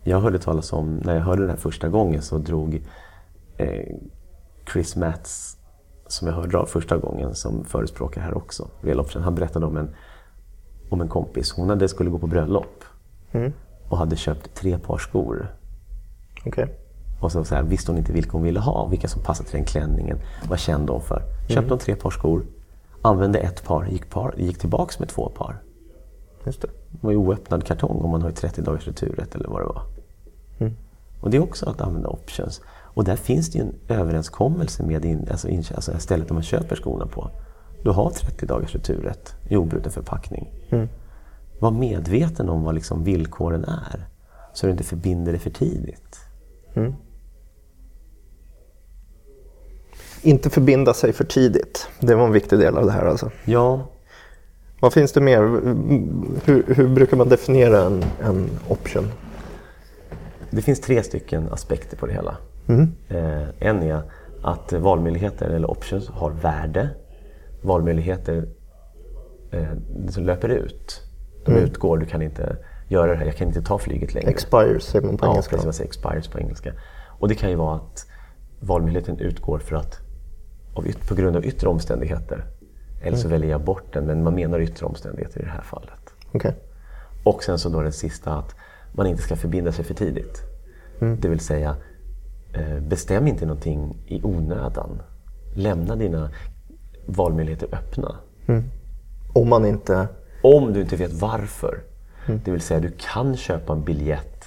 [0.04, 2.82] Jag hörde talas om, när jag hörde det här första gången så drog
[3.58, 3.96] eh,
[4.74, 5.58] Chris Matts,
[6.08, 9.78] som jag hörde av första gången, som förespråkar här också, Real Option, han berättade om
[9.78, 9.96] en,
[10.90, 11.52] om en kompis.
[11.52, 12.84] Hon hade, skulle gå på bröllop
[13.90, 15.56] och hade köpt tre par skor.
[16.46, 16.76] Okej.
[17.20, 19.58] Och så, så här, visste hon inte vilka hon ville ha, vilka som passade till
[19.58, 20.18] den klänningen.
[20.50, 21.24] Vad kände hon för?
[21.48, 22.46] Köpte hon tre par skor,
[23.02, 25.62] använde ett par, gick, par, gick tillbaks med två par.
[26.50, 26.68] Just det.
[26.68, 29.66] Det var ju oöppnad kartong om man har ju 30 dagars returrätt eller vad det
[29.66, 29.84] var.
[31.22, 32.62] Och det är också att använda options.
[32.70, 36.44] Och där finns det ju en överenskommelse med in, alltså, in, alltså stället där man
[36.44, 37.32] köper skorna på.
[37.84, 40.52] Du har 30 dagars returrätt i obruten förpackning.
[41.60, 44.08] Var medveten om vad liksom villkoren är.
[44.54, 46.20] Så du inte förbinder det för tidigt.
[50.22, 51.88] Inte förbinda sig för tidigt.
[52.00, 53.32] Det var en viktig del av det här alltså.
[53.46, 53.88] Ja,
[54.80, 55.40] Vad finns det mer?
[56.46, 59.12] Hur, hur brukar man definiera en, en option?
[60.50, 62.38] Det finns tre stycken aspekter på det hela.
[63.10, 64.02] Eh, en är
[64.42, 66.90] att valmöjligheter eller options har värde.
[67.62, 68.48] Valmöjligheter
[69.52, 69.70] eh,
[70.10, 71.02] som löper ut.
[71.46, 74.30] De utgår, du kan inte göra det här, jag kan inte ta flyget längre.
[74.30, 75.50] Expires säger man på ja, engelska.
[75.50, 76.74] precis, vad säger expires på engelska.
[77.20, 78.06] Och det kan ju vara att
[78.60, 80.00] valmöjligheten utgår för att
[80.74, 82.46] av på grund av yttre omständigheter.
[83.02, 86.14] Eller så väljer jag bort den, men man menar yttre omständigheter i det här fallet.
[86.32, 86.56] Okej.
[87.24, 88.56] Och sen så då den sista att
[88.92, 90.42] man inte ska förbinda sig för tidigt.
[91.00, 91.76] Det vill säga,
[92.54, 95.02] eh, bestäm inte någonting i onödan.
[95.56, 96.30] Lämna dina
[97.06, 98.16] valmöjligheter öppna.
[99.34, 100.08] Om man inte...
[100.42, 101.80] Om du inte vet varför.
[102.46, 104.46] Det vill säga, du kan köpa en biljett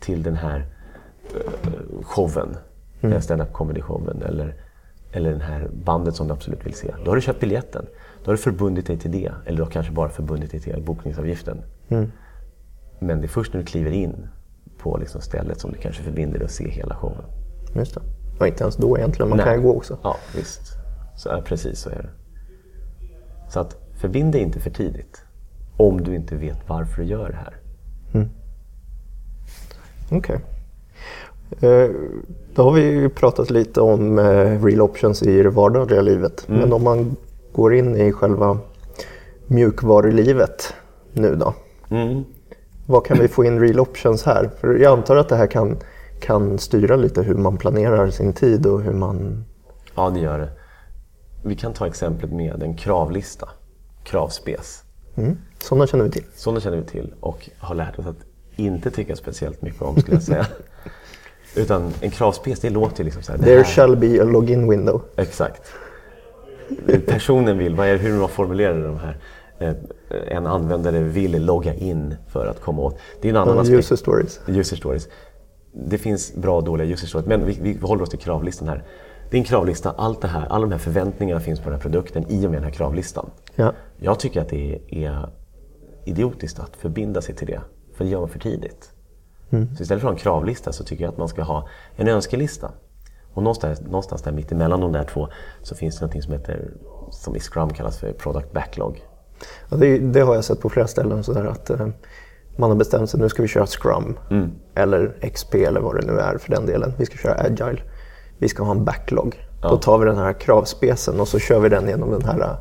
[0.00, 0.66] till den här
[1.34, 2.56] eh, showen.
[3.00, 4.22] Den här stand-up comedy-showen.
[4.22, 4.54] Eller,
[5.16, 6.94] eller den här bandet som du absolut vill se.
[7.04, 7.86] Då har du köpt biljetten.
[8.24, 9.32] Då har du förbundit dig till det.
[9.46, 11.62] Eller du har kanske bara förbundit dig till bokningsavgiften.
[12.98, 14.28] Men det är först när du kliver in
[14.78, 17.24] på liksom stället som du kanske förbinder dig att se hela showen.
[17.74, 18.00] Just det.
[18.40, 19.56] Och inte ens då egentligen, man kan Nej.
[19.56, 19.98] ju gå också.
[20.02, 20.72] Ja, visst.
[21.16, 22.10] Så, ja, precis så är det.
[23.48, 25.24] Så att förbind dig inte för tidigt.
[25.76, 27.56] Om du inte vet varför du gör det här.
[30.10, 30.34] Okej.
[30.36, 30.40] Eh,
[32.54, 36.48] Då har vi ju pratat lite om eh, real options i det vardagliga livet.
[36.48, 36.60] Mm.
[36.60, 37.16] Men om man
[37.52, 38.58] går in i själva
[39.46, 40.74] mjukvarulivet
[41.12, 41.54] nu då.
[41.90, 42.24] Mm.
[42.86, 44.50] Vad kan vi få in real options här?
[44.60, 45.78] För jag antar att det här kan,
[46.20, 49.44] kan styra lite hur man planerar sin tid och hur man...
[49.94, 50.50] Ja, det gör det.
[51.44, 53.48] Vi kan ta exemplet med en kravlista.
[54.04, 54.82] Kravspes.
[55.14, 55.38] Mm.
[55.58, 56.24] Sådana känner vi till.
[56.34, 58.16] Sådana känner vi till och har lärt oss att
[58.56, 60.46] inte tycka speciellt mycket om, skulle jag säga.
[61.56, 63.38] Utan en kravspes, det låter ju liksom så här.
[63.38, 65.02] There shall be a login window.
[65.16, 65.62] Exakt.
[67.06, 69.18] Personen vill, vad är, hur man formulerar de här.
[69.58, 69.74] Eh,
[70.36, 72.98] En användare vill logga in för att komma åt.
[73.20, 73.78] Det är en annan Uh, aspekt.
[73.78, 74.40] user stories.
[74.46, 75.08] User stories.
[75.72, 78.84] Det finns bra och dåliga user stories, men vi, vi håller oss till kravlistan här.
[79.30, 81.80] Det är en kravlista, allt det här, alla de här förväntningarna finns på den här
[81.82, 83.30] produkten i och med den här kravlistan.
[83.56, 83.72] Ja.
[83.96, 85.28] Jag tycker att det är
[86.04, 87.60] idiotiskt att förbinda sig till det,
[87.96, 88.90] för det gör man för tidigt.
[89.50, 92.08] Så istället för att ha en kravlista så tycker jag att man ska ha en
[92.08, 92.70] önskelista.
[93.34, 95.28] Och någonstans, någonstans där mitt emellan de där två
[95.62, 96.70] så finns det något som heter,
[97.10, 99.04] som i Scrum kallas för Product Backlog.
[99.68, 101.88] Ja, det, det har jag sett på flera ställen sådär att eh,
[102.56, 104.18] man har bestämt sig nu ska vi köra Scrum.
[104.74, 106.92] Eller XP eller vad det nu är för den delen.
[106.98, 107.82] Vi ska köra Agile.
[108.38, 109.48] Vi ska ha en backlog.
[109.62, 112.56] Då tar vi den här kravspecen och så kör vi den genom den här eh,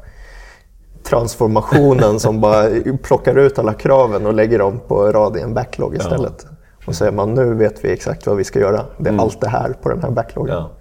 [1.04, 2.69] transformationen som bara
[3.04, 6.46] plockar ut alla kraven och lägger dem på rad i en backlog istället.
[6.86, 8.86] Och säger man nu vet vi exakt vad vi ska göra.
[8.98, 10.56] Det är allt det här på den här backloggen.
[10.56, 10.72] Ja.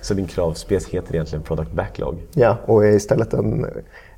[0.00, 2.26] Så din kravspec heter egentligen Product Backlog.
[2.34, 3.66] Ja, och är istället en,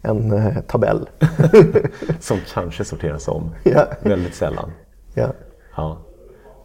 [0.03, 1.09] en eh, tabell.
[2.21, 3.51] Som kanske sorteras om.
[3.65, 3.87] Ja.
[4.03, 4.71] Väldigt sällan.
[5.15, 5.33] ja.
[5.77, 5.99] Ja.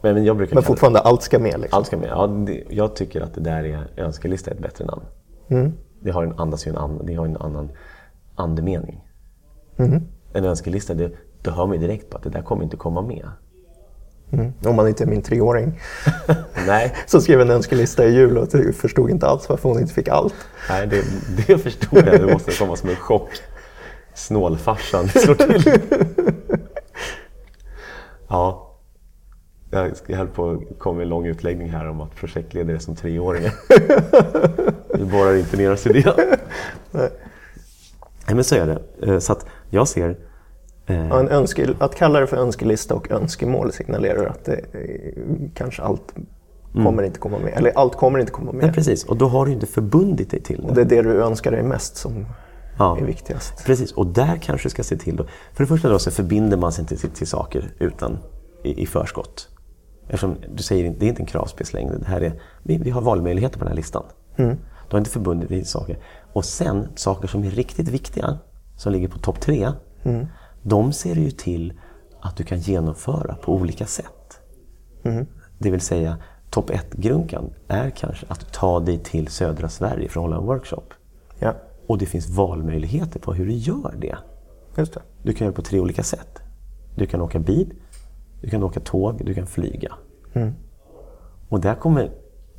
[0.01, 1.77] Men, men jag brukar Men fortfarande allt ska med liksom.
[1.77, 2.09] Allt ska med.
[2.09, 5.03] Ja, det, jag tycker att det där är önskelista är ett bättre namn.
[5.99, 7.71] Det, har en, andas ju en, an, det har en annan
[8.35, 9.03] andemening.
[10.33, 13.29] En önskelista, det, då hör man direkt på att det där kommer inte komma med.
[14.31, 14.53] Mm.
[14.65, 15.79] Om man inte är min treåring.
[16.67, 20.07] Nej, som skrev en önskelista i jul och förstod inte alls varför hon inte fick
[20.07, 20.35] allt.
[20.69, 21.03] nej det,
[21.47, 22.21] det förstår jag.
[22.27, 23.29] Det måste komma som en chock.
[24.13, 25.81] Snålfarsan slår till.
[28.29, 28.63] Ja.
[29.69, 33.53] Jag höll på att komma en lång utläggning här om att projektledare är som treåringar.
[34.97, 36.37] Vi borrar inte ner oss i det.
[36.91, 37.09] Nej,
[38.35, 39.11] men så är det.
[39.13, 39.35] Eh, Så
[39.69, 40.17] jag ser...
[40.87, 45.23] eh, Ja, en önske, att kalla det för önskelista och önskemål signalerar att det, eh,
[45.53, 46.13] kanske allt
[46.73, 47.53] kommer inte komma med.
[47.55, 48.75] Eller allt kommer inte komma Nej, med.
[48.75, 49.05] precis.
[49.05, 50.83] Och då har du inte förbundit dig till Och det.
[50.83, 52.25] det är det du önskar dig mest som
[52.79, 52.97] Ja.
[52.97, 53.65] är viktigast.
[53.65, 55.23] Precis, och där kanske du ska se till då.
[55.53, 58.17] För det första då så förbinder man sig inte till, till saker utan
[58.63, 59.49] i, i förskott.
[60.05, 61.97] Eftersom du säger det är inte en kravspec längre.
[61.97, 64.03] Det här är, vi, vi har valmöjligheter på den här listan.
[64.35, 64.55] Du
[64.91, 65.97] har inte förbundit dig till saker.
[66.33, 68.37] Och sen saker som är riktigt viktiga,
[68.75, 69.71] som ligger på topp tre.
[70.61, 71.73] De ser ju till
[72.21, 74.39] att du kan genomföra på olika sätt.
[75.57, 76.17] Det vill säga,
[76.49, 80.83] topp ett-grunkan är kanske att ta dig till södra Sverige för att hålla en workshop.
[81.39, 81.53] Ja,
[81.87, 84.17] Och det finns valmöjligheter på hur du gör det.
[84.77, 85.01] just det.
[85.23, 86.39] Du kan göra det på tre olika sätt.
[86.95, 87.73] Du kan åka bil,
[88.41, 89.93] du kan åka tåg, du kan flyga.
[91.49, 92.11] Och där kommer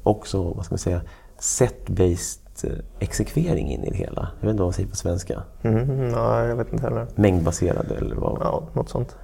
[0.03, 1.03] också, vad ska man säga,
[1.39, 4.29] set-based eh, exekvering in i det hela.
[4.41, 5.43] Jag vet inte vad man säger på svenska.
[5.63, 7.07] Mm, nej, jag vet inte heller.
[7.15, 8.39] Mängdbaserad eller vad.
[8.41, 9.17] Ja, något sånt.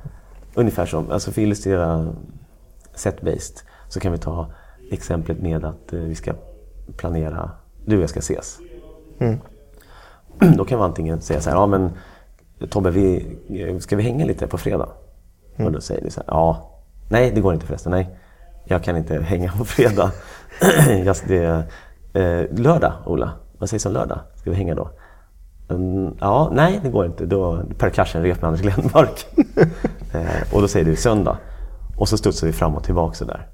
[0.54, 2.14] Ungefär som, alltså för att illustrera
[2.94, 4.46] set-based så kan vi ta
[4.90, 6.32] exemplet med att eh, vi ska
[6.96, 7.50] planera,
[7.84, 8.58] du och jag ska ses.
[10.56, 11.90] Då kan vi antingen säga så här, ja men
[12.70, 14.88] Tobbe, vi, eh, ska vi hänga lite på fredag?
[15.56, 16.70] Och då säger du så här, ja,
[17.08, 18.08] nej det går inte förresten, nej.
[18.64, 20.12] Jag kan inte hänga på fredag.
[21.04, 21.64] jag, det,
[22.14, 24.18] eh, lördag, Ola, vad sägs om lördag?
[24.34, 24.90] Ska vi hänga då?
[25.68, 27.26] Mm, ja, nej det går inte.
[27.26, 29.26] Då Per Karstenrep med Anders Glenmark.
[30.14, 31.38] Eh, och då säger du söndag.
[31.96, 33.48] Och så studsar vi fram och tillbaka sådär.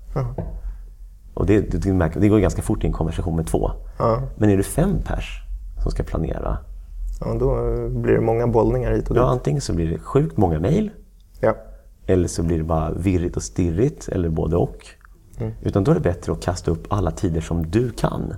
[1.35, 3.71] Och det, det, det, märker- det går ganska fort i en konversation med två.
[3.99, 4.23] Ja.
[4.37, 5.43] Men är det fem pers
[5.83, 6.59] som ska planera,
[7.21, 7.55] Ja, då
[7.89, 9.21] blir det många bollningar hit och dit.
[9.23, 10.91] ja, antingen så blir det sjukt många mejl
[11.41, 11.55] Ja.
[12.07, 14.87] eller så blir det bara virrigt och stirrigt eller både och.
[15.39, 15.53] Mm.
[15.63, 18.35] Utan då är det bättre att kasta upp alla tider som du kan.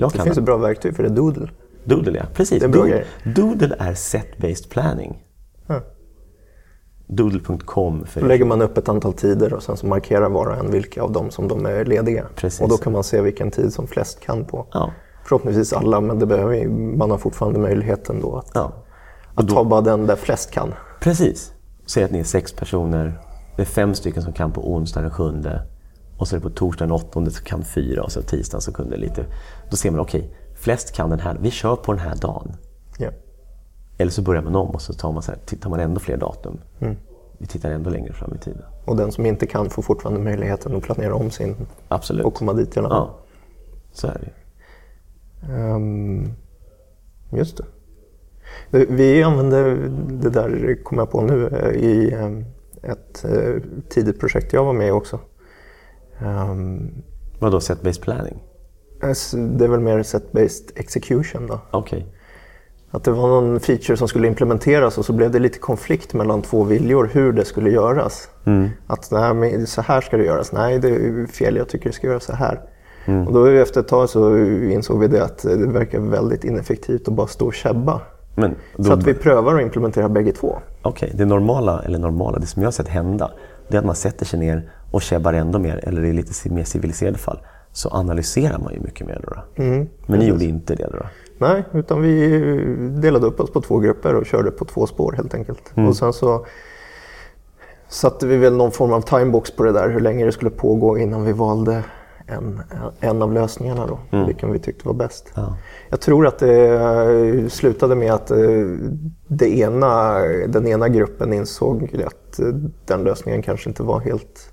[0.00, 1.48] Jag Det kan finns ett bra verktyg för det, Doodle.
[1.84, 2.24] Doodle, ja.
[2.34, 2.62] Precis.
[2.62, 3.04] Doodle.
[3.24, 5.22] Doodle är set-based planning.
[7.06, 10.70] Doodle.com Då lägger man upp ett antal tider och sen så markerar var och en
[10.70, 12.26] vilka av dem som de är lediga.
[12.36, 12.60] Precis.
[12.60, 14.66] Och då kan man se vilken tid som flest kan på.
[14.72, 14.92] Ja.
[15.24, 18.72] Förhoppningsvis alla, men det behöver, man har fortfarande möjligheten då att, ja.
[19.34, 20.74] att ta bara den där flest kan.
[21.00, 21.52] Precis.
[21.86, 23.20] Säg att ni är sex personer.
[23.56, 25.62] Det är fem stycken som kan på onsdag den sjunde.
[26.20, 28.72] Och så är det på torsdag den åttonde så kan fyra och så tisdagen så
[28.72, 29.24] kunde lite.
[29.70, 31.38] Då ser man, okej, flest kan den här.
[31.40, 32.56] Vi kör på den här dagen.
[32.98, 33.10] Ja.
[33.98, 36.16] Eller så börjar man om och så tar man, så här, tittar man ändå fler
[36.16, 36.58] datum.
[36.80, 36.96] Mm.
[37.38, 38.62] Vi tittar ändå längre fram i tiden.
[38.84, 41.56] Och den som inte kan får fortfarande möjligheten att planera om sin
[41.88, 42.26] Absolut.
[42.26, 43.08] och komma dit i alla fall.
[43.08, 43.18] Ja,
[43.92, 44.32] så är det.
[45.52, 46.32] Ehm,
[47.30, 47.64] just det.
[48.70, 49.74] Det- Vi använde
[50.22, 52.44] det där, kom jag på nu, eh, i ehm,
[52.82, 55.18] ett eh, tidigt projekt jag var med i också.
[56.24, 57.02] Um,
[57.38, 58.42] Vadå set-based planning?
[59.58, 61.60] det är väl mer set-based execution då.
[61.70, 62.06] Okej.
[62.90, 66.42] Att det var någon feature som skulle implementeras och så blev det lite konflikt mellan
[66.42, 68.28] två viljor hur det skulle göras.
[68.86, 70.52] Att nej, så här ska det göras.
[70.52, 71.56] Nej, det är fel.
[71.56, 72.60] Jag tycker det ska göras så här.
[73.26, 77.14] Och då efter ett tag så insåg vi det att det verkar väldigt ineffektivt att
[77.14, 78.00] bara stå och käbba.
[78.76, 80.58] Då, Så att vi prövar att implementera bägge två.
[80.82, 83.30] Okej, det normala, eller normala, det som jag har sett hända,
[83.68, 86.64] det är att man sätter sig ner och käbbar ändå mer, eller i lite mer
[86.64, 87.40] civiliserade fall,
[87.72, 89.20] så analyserar man ju mycket mer.
[89.22, 89.34] Då.
[89.34, 89.62] då.
[90.06, 91.06] Men ni gjorde inte det då?
[91.38, 92.38] Nej, utan vi
[93.00, 95.72] delade upp oss på två grupper och körde på två spår helt enkelt.
[95.74, 96.46] Och sen så
[97.88, 100.98] satte vi väl någon form av timebox på det där, hur länge det skulle pågå
[100.98, 101.84] innan vi valde
[102.26, 102.62] en,
[103.00, 105.32] en av lösningarna då, vilken vi tyckte var bäst.
[105.34, 105.56] Ja.
[105.88, 108.38] Jag tror att det eh, slutade med att eh,
[109.28, 112.46] det ena, den ena gruppen insåg att eh,
[112.86, 114.52] den lösningen kanske inte var helt,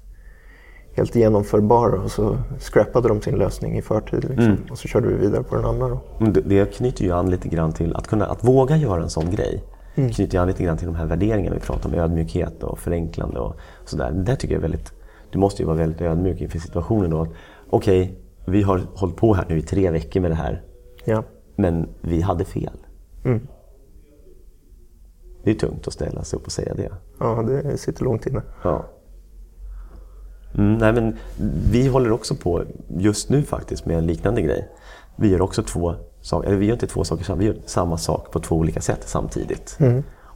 [0.98, 4.24] helt genomförbar och så scrappade de sin lösning i förtid.
[4.30, 4.58] Liksom.
[4.72, 5.88] Och så körde vi vidare på den andra.
[5.90, 6.00] Då.
[6.20, 9.10] Men det, det knyter ju an lite grann till att kunna att våga göra en
[9.10, 9.64] sån grej.
[9.96, 13.40] knyter ju an lite grann till de här värderingarna vi pratar om, ödmjukhet och förenklande
[13.40, 13.56] och
[13.86, 14.12] sådär.
[14.12, 14.94] Det där tycker jag är väldigt,
[15.32, 17.28] du måste ju vara väldigt ödmjuk inför situationen då.
[17.70, 20.64] Okej, vi har hållit på här nu i tre veckor med det här,
[21.06, 21.24] Ja.
[21.56, 22.74] men vi hade fel.
[23.26, 23.48] Mm.
[25.44, 26.92] Det är tungt att ställa sig upp och säga det.
[27.20, 28.42] ja, det sitter långt inne.
[28.64, 28.86] Ja.
[30.58, 31.16] Mm, nej, men
[31.72, 32.64] vi håller också på
[32.98, 34.68] just nu faktiskt med en liknande grej.
[35.16, 38.32] Vi gör också två saker, eller vi gör inte två saker vi gör samma sak
[38.32, 39.78] på två olika sätt samtidigt.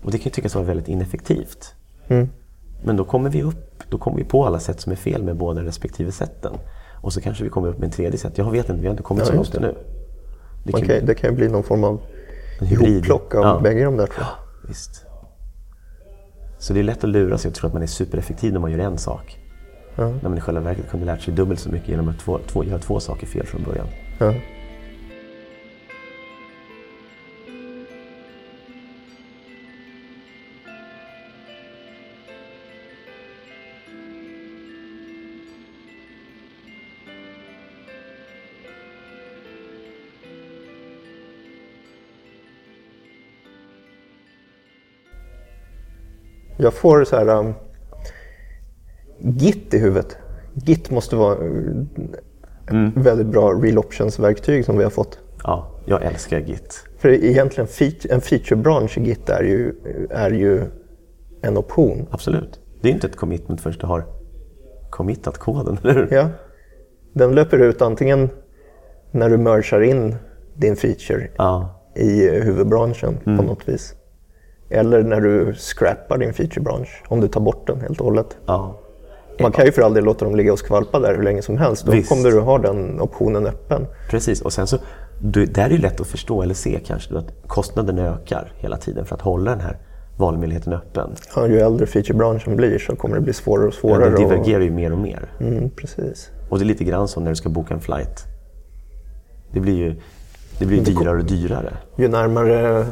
[0.04, 1.76] Och det kan ju tyckas vara väldigt ineffektivt.
[2.08, 2.30] Mm.
[2.84, 5.38] Men då kommer vi upp, då kommer vi på alla sätt som är fel med
[5.38, 6.54] båda respektive sätten.
[7.02, 8.38] Och så kanske vi kommer upp med en tredje sätt.
[8.38, 9.76] Jag vet inte, vi har inte kommit Ja, så långt ännu.
[10.64, 12.02] Det kan- kan, det kan ju bli någon form av
[12.62, 13.60] ihopplock av Ja.
[13.64, 14.24] bägge de där två.
[14.68, 15.06] Visst.
[16.60, 18.72] Så det är lätt att lura sig och tro att man är supereffektiv när man
[18.72, 19.41] gör en sak.
[20.02, 20.10] Ja.
[20.22, 22.64] När man i själva verket kunde lärt sig dubbelt så mycket genom att två, två,
[22.64, 23.88] göra två saker fel från början.
[24.20, 24.34] Ja.
[46.58, 47.54] Jag får så här um,
[49.38, 50.18] Git i huvudet.
[50.54, 55.20] Git måste vara ett väldigt bra real options-verktyg som vi har fått.
[55.44, 56.84] Ja, jag älskar Git.
[56.98, 57.68] För egentligen
[58.10, 59.74] en featurebransch i Git är ju,
[60.10, 60.62] är ju
[61.42, 62.08] en option.
[62.12, 62.60] Absolut.
[62.82, 64.06] Det är inte ett commitment förrän du har
[64.90, 66.08] committat koden, eller hur?
[66.12, 66.30] Ja.
[67.14, 68.30] Den löper ut antingen
[69.12, 70.16] när du mergar in
[70.54, 73.96] din feature Ja, i huvudbranschen på något vis.
[74.70, 78.38] Eller när du scrappar din featurebransch, om du tar bort den helt och hållet.
[78.46, 78.78] ja.
[79.40, 81.58] Man kan ju för all del låta dem ligga och skvalpa där hur länge som
[81.58, 81.86] helst.
[81.86, 82.10] Då Visst.
[82.10, 83.88] kommer du ha den optionen öppen.
[84.10, 84.42] Precis.
[84.42, 84.78] Och sen så,
[85.22, 89.06] du, där är det lätt att förstå eller se kanske att kostnaden ökar hela tiden
[89.06, 89.78] för att hålla den här
[90.18, 91.10] valmöjligheten öppen.
[91.36, 94.04] Ja, ju äldre featurebranschen blir så kommer det bli svårare och Ja, svårare.
[94.04, 95.30] den och- divergerar ju mer och mer.
[95.40, 96.30] Mm, precis.
[96.50, 98.24] Och det är lite grann som när du ska boka en flight.
[99.54, 99.96] Det blir ju
[100.60, 101.74] det blir det dyrare och dyrare.
[101.96, 102.86] Ju närmare...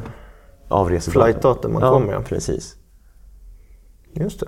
[1.02, 2.21] Flightdatum man ja, kommer, ja.
[2.28, 2.75] precis.
[4.13, 4.45] Just det.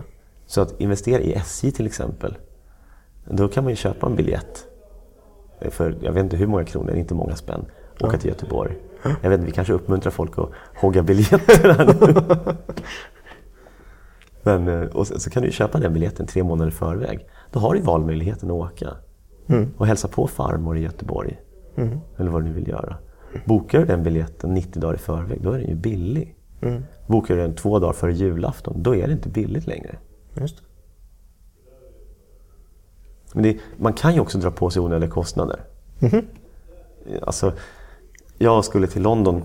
[0.52, 2.38] Så att investera i SJ till exempel,
[3.26, 4.66] då kan man ju köpa en biljett
[5.70, 7.66] för jag vet inte hur många kronor, inte många spänn,
[8.02, 8.76] åka till Göteborg.
[9.22, 12.14] Jag vet inte, vi kanske uppmuntrar folk att hogga biljetter här nu.
[14.44, 17.28] Men, eh, och så, så kan du ju köpa den biljetten tre månader i förväg.
[17.52, 18.90] Då har du valmöjligheten att åka.
[19.78, 21.40] Och hälsa på farmor i Göteborg.
[22.18, 22.98] Eller vad du nu vill göra.
[23.46, 26.36] Bokar du den biljetten 90 dagar i förväg, då är den ju billig.
[27.08, 29.96] Bokar du den två dagar före julafton, då är det inte billigt längre.
[30.34, 30.56] Just.
[33.34, 35.60] Men det, man kan ju också dra på sig onödiga kostnader.
[37.22, 37.54] Alltså,
[38.38, 39.44] jag skulle till London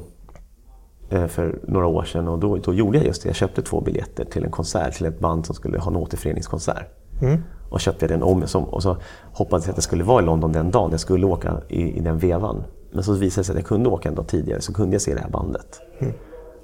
[1.10, 3.28] eh, för några år sedan och då, då gjorde jag just det.
[3.28, 6.86] Jag köpte två biljetter till en konsert, till ett band som skulle ha en återföreningskonsert.
[7.70, 8.96] Och köpte den om som, och så
[9.32, 10.90] hoppades jag att jag skulle vara i London den dagen.
[10.90, 12.64] Jag skulle åka i, i den vevan.
[12.90, 15.02] Men så visade det sig att jag kunde åka en dag tidigare, så kunde jag
[15.02, 15.80] se det här bandet.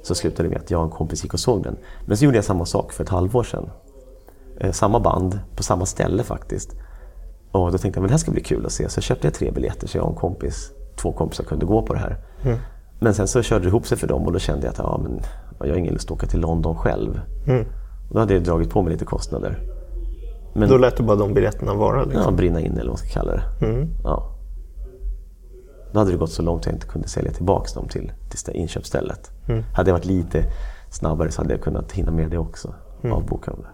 [0.02, 1.76] Så slutade det med att jag och en kompis gick och såg den.
[2.06, 3.70] Men så gjorde jag samma sak för ett halvår sedan.
[4.62, 6.76] Eh, samma band, på samma ställe faktiskt.
[7.52, 8.88] Och då tänkte jag men det här ska bli kul att se.
[8.88, 11.92] Så köpte jag tre biljetter så jag och en kompis, två kompisar kunde gå på
[11.94, 12.18] det här.
[13.00, 15.00] Men sen så körde det ihop sig för dem och då kände jag att ja,
[15.02, 15.20] men,
[15.60, 17.20] jag har ingen lust att åka till London själv.
[18.08, 19.58] Och då hade jag dragit på mig lite kostnader.
[20.54, 22.04] Men, Då lät du bara de biljetterna vara?
[22.04, 22.22] Liksom.
[22.24, 23.42] ja, brinna in eller vad man ska kalla det.
[24.04, 24.28] Ja.
[25.92, 28.38] Då hade det gått så långt att jag inte kunde sälja tillbaka dem till, till
[28.38, 29.30] stä- inköpsstället.
[29.72, 30.44] Hade jag varit lite
[30.90, 32.74] snabbare så hade jag kunnat hinna med det också.
[33.12, 33.72] Avboka dem där.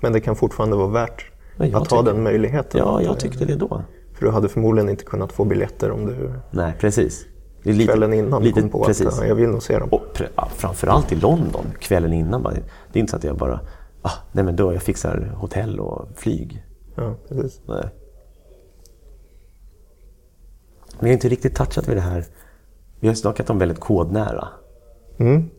[0.00, 1.24] Men det kan fortfarande vara värt
[1.58, 2.80] att ha tycker- den möjligheten?
[2.80, 3.82] Ja, jag tyckte det då.
[4.14, 7.26] För du hade förmodligen inte kunnat få biljetter om du Nej, precis.
[7.62, 9.06] Det är lite, kvällen innan lite, kom på precis.
[9.06, 9.88] att ja, jag vill nog se dem.
[9.88, 12.42] Och pre- ja, framförallt i London, kvällen innan.
[12.42, 12.54] bara-
[12.92, 13.60] Det är inte så att jag bara,
[14.02, 16.64] ah, nej men då jag fixar hotell och flyg.
[16.94, 17.60] Ja, precis.
[17.66, 17.88] Nej.
[21.00, 22.24] Vi har inte riktigt touchat vid det här.
[23.00, 24.48] Vi har snackat om väldigt kodnära.
[25.18, 25.50] Mm.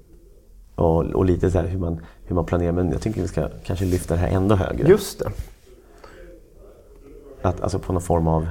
[0.75, 1.99] Och, och lite så här hur man,
[2.31, 2.71] hur man planerar.
[2.71, 4.87] Men jag tycker vi ska kanske lyfta det här ändå högre.
[4.87, 5.31] Just det.
[7.41, 8.47] Att, alltså på någon form av?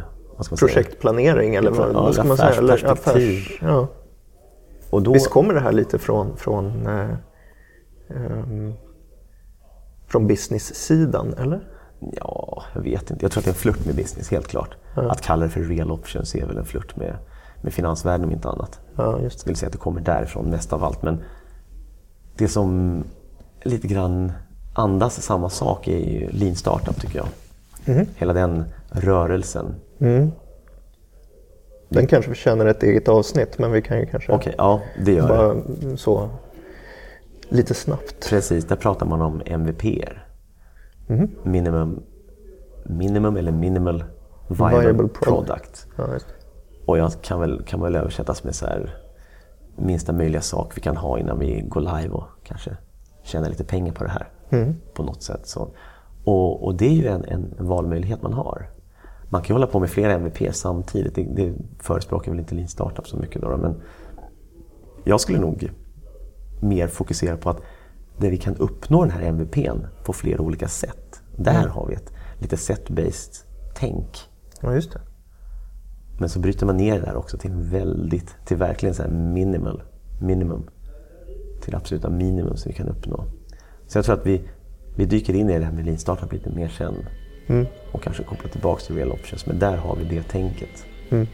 [0.59, 2.51] Projektplanering eller vad, Ja, vad ska man säga?
[2.51, 3.89] Eller affärs, ja.
[4.91, 7.11] Och då, Visst kommer det här lite från, från, eh,
[8.09, 8.75] ehm,
[10.07, 11.69] från business-sidan, eller?
[12.17, 13.25] Ja, jag vet inte.
[13.25, 14.77] Jag tror att det är en flört med business, helt klart.
[14.95, 17.17] Att kalla det för real options är väl en flört med,
[17.63, 18.81] med finansvärlden om inte annat.
[18.97, 21.03] Ja, just Jag skulle säga att det kommer därifrån mest av allt.
[21.03, 21.23] Men
[22.37, 23.05] det som
[23.63, 24.33] lite grann
[24.73, 28.07] andas samma sak är ju lean startup tycker jag.
[28.17, 29.75] Hela den rörelsen.
[31.89, 35.23] Den kanske förtjänar ett eget avsnitt, men vi kan ju kanske Okej, ja det gör
[35.23, 35.29] det.
[35.29, 36.29] bara så
[37.49, 38.29] lite snabbt.
[38.29, 40.27] Precis, där pratar man om MVPer.
[41.43, 42.03] Minimum,
[42.85, 44.05] minimum eller minimal
[44.49, 45.87] viable, Viable product.
[45.97, 46.27] product.
[46.27, 46.87] Det.
[46.87, 48.95] Och jag kan väl, kan väl översättas med så här,
[49.77, 52.77] minsta möjliga sak vi kan ha innan vi går live och kanske
[53.31, 54.29] tjäna lite pengar på det här.
[54.95, 55.47] På något sätt.
[55.47, 55.69] Så.
[56.25, 58.71] Och, och det är ju en, en valmöjlighet man har.
[59.29, 61.15] Man kan hålla på med flera MVP samtidigt.
[61.15, 63.43] Det, det förespråkar väl inte Lean Startup så mycket.
[63.43, 63.83] Då, men
[65.05, 65.71] jag skulle nog
[66.61, 67.63] mer fokusera på att
[68.19, 71.23] där vi kan uppnå den här MVPn på flera olika sätt.
[71.37, 74.31] Där har vi ett lite set-based tänk.
[74.61, 75.01] Ja, just det.
[76.19, 79.83] Men så bryter man ner det där också till väldigt, till verkligen så minimal,
[80.21, 80.71] minimum.
[81.61, 83.25] Till absoluta minimum som vi kan uppnå.
[83.87, 84.41] Så jag tror att vi,
[84.97, 86.95] vi dyker in i det här med lean startup lite mer sen.
[87.93, 89.47] Och kanske kopplar tillbaka till real options.
[89.47, 90.87] Men där har vi det tänket.
[91.11, 91.27] Mm.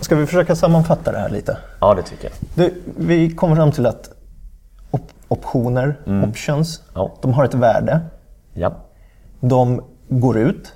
[0.00, 1.58] Ska vi försöka sammanfatta det här lite?
[1.80, 2.32] Ja, det tycker jag.
[2.54, 4.10] Du, vi kommer fram till att
[4.90, 5.96] op- optioner,
[6.28, 7.18] options, Ja.
[7.22, 8.00] de har ett värde.
[8.52, 8.76] Ja.
[9.40, 10.72] De går ut.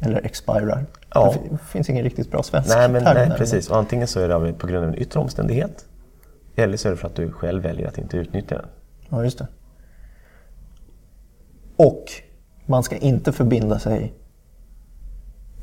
[0.00, 0.86] Eller expirar.
[1.14, 1.26] Ja.
[1.32, 3.70] Det fi- finns ingen riktigt bra svensk Nej, men, term nej, precis.
[3.70, 5.84] Och antingen så är det på grund av en yttre omständighet.
[6.56, 8.66] Eller så är det för att du själv väljer att inte utnyttja den.
[9.08, 9.46] Ja, just det.
[11.76, 12.04] Och
[12.66, 14.14] man ska inte förbinda sig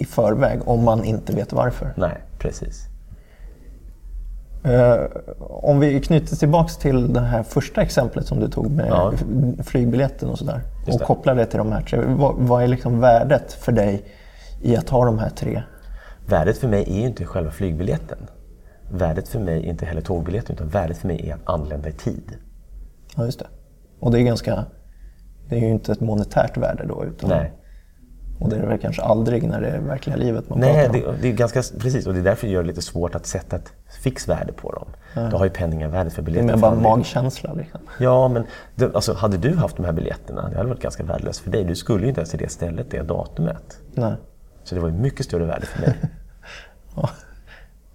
[0.01, 1.93] i förväg om man inte vet varför.
[1.97, 2.87] Nej, precis.
[4.63, 4.95] Eh,
[5.39, 9.13] om vi knyter tillbaks till det här första exemplet som du tog med Ja.
[9.63, 10.61] flygbiljetten och sådär.
[10.85, 11.05] Just Och det.
[11.05, 11.99] kopplar det till de här tre.
[12.07, 14.05] Vad, vad är liksom värdet för dig
[14.61, 15.63] i att ha de här tre?
[16.27, 18.17] Värdet för mig är ju inte själva flygbiljetten.
[18.91, 21.91] Värdet för mig är inte heller tågbiljetten, utan värdet för mig är att anlända i
[21.93, 22.37] tid.
[23.15, 23.47] Ja, just det.
[23.99, 24.65] Och det är ganska...
[25.49, 27.05] Det är ju inte ett monetärt värde då.
[27.05, 27.53] Utan, Nej.
[28.41, 31.07] Och det är det väl kanske aldrig när det är verkliga livet man Nej, pratar
[31.07, 31.15] om.
[31.15, 32.07] det, det är ganska, precis.
[32.07, 34.87] Och det är därför det gör det lite svårt att sätta ett fixvärde på dem.
[35.29, 36.47] Du har ju penningvärdet för Det är biljetten.
[36.47, 36.91] mer bara anledning.
[36.97, 37.53] magkänsla.
[37.53, 37.79] Liksom.
[37.99, 38.43] Ja, men
[38.75, 41.63] det, alltså, hade du haft de här biljetterna, det hade varit ganska värdelöst för dig.
[41.63, 43.77] Du skulle ju inte ens till det stället, det datumet.
[43.93, 44.13] Nej.
[44.63, 45.95] Så det var ju mycket större värde för mig.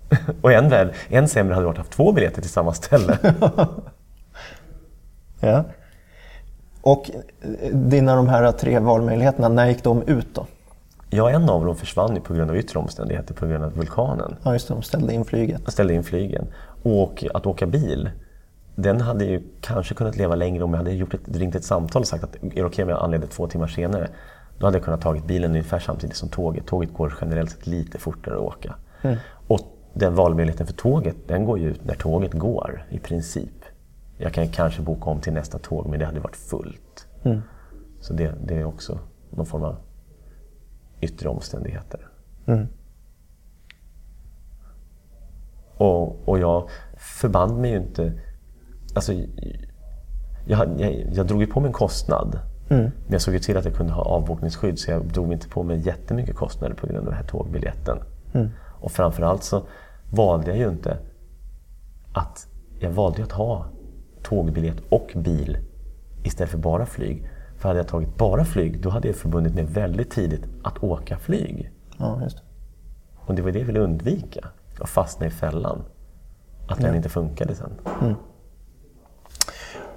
[0.43, 3.19] Och än, väl, än sämre hade det varit att ha två biljetter till samma ställe.
[5.41, 5.65] Ja.
[6.87, 10.47] Och eh, dina de här tre valmöjligheterna, när gick de ut då?
[11.11, 14.37] Ja, en av dem försvann ju på grund av yttre omständigheter, på grund av vulkanen.
[14.43, 15.61] Ja, just det, de ställde in flyget.
[15.65, 16.47] Jag ställde in flygen.
[16.83, 18.11] Och att åka bil,
[18.75, 22.03] den hade ju kanske kunnat leva längre om jag hade gjort ett, ringt ett samtal
[22.03, 24.09] och sagt att är det okej om jag anländer två timmar senare?
[24.59, 26.67] Då hade jag kunnat tagit bilen ungefär samtidigt som tåget.
[26.67, 28.75] Tåget går generellt sett lite fortare att åka.
[29.03, 29.17] Mm.
[29.47, 29.61] Och
[29.95, 33.56] den valmöjligheten för tåget, den går ju ut när tåget går i princip.
[34.19, 37.09] Jag kan kanske boka om till nästa tåg, men det hade varit fullt.
[37.23, 37.41] Mm.
[38.01, 38.99] Så det, det är också
[39.31, 39.77] någon form av
[41.01, 42.09] yttre omständigheter.
[42.47, 42.67] Mm.
[45.77, 48.13] Och, och jag förband mig ju inte...
[48.95, 49.13] Alltså,
[50.47, 52.39] jag, jag, jag drog ju på mig en kostnad.
[52.69, 52.83] Mm.
[52.83, 55.63] Men jag såg ju till att jag kunde ha avbokningsskydd så jag drog inte på
[55.63, 57.99] mig jättemycket kostnader på grund av den här tågbiljetten.
[58.33, 58.49] Mm.
[58.81, 59.63] Och framförallt så
[60.11, 60.99] valde jag ju inte
[62.13, 62.49] att...
[62.79, 63.67] Jag valde att ha
[64.29, 65.59] tågbiljett och bil
[66.25, 67.29] istället för bara flyg.
[67.59, 71.17] För hade jag tagit bara flyg, då hade jag förbundit mig väldigt tidigt att åka
[71.19, 71.71] flyg.
[71.99, 72.43] Ja, just det.
[73.27, 74.49] Och det var det jag ville undvika.
[74.81, 75.85] Att fastna i fällan.
[76.69, 77.71] Att den inte funkade sen.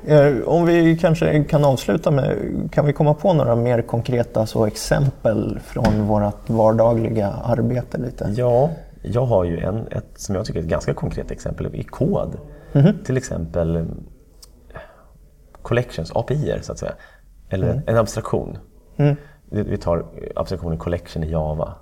[0.06, 2.38] Eh, Om vi kanske kan avsluta med,
[2.72, 8.34] kan vi komma på några mer konkreta så exempel från vårt vardagliga arbete lite?
[8.38, 8.70] Ja,
[9.02, 12.38] jag har ju en, ett som jag tycker är ett ganska konkret exempel i kod.
[13.06, 13.86] Till exempel
[15.62, 16.94] collections, API så att säga.
[17.50, 18.58] Eller en abstraktion.
[19.50, 20.06] Vi vi tar
[20.36, 21.76] abstraktionen collection i Java.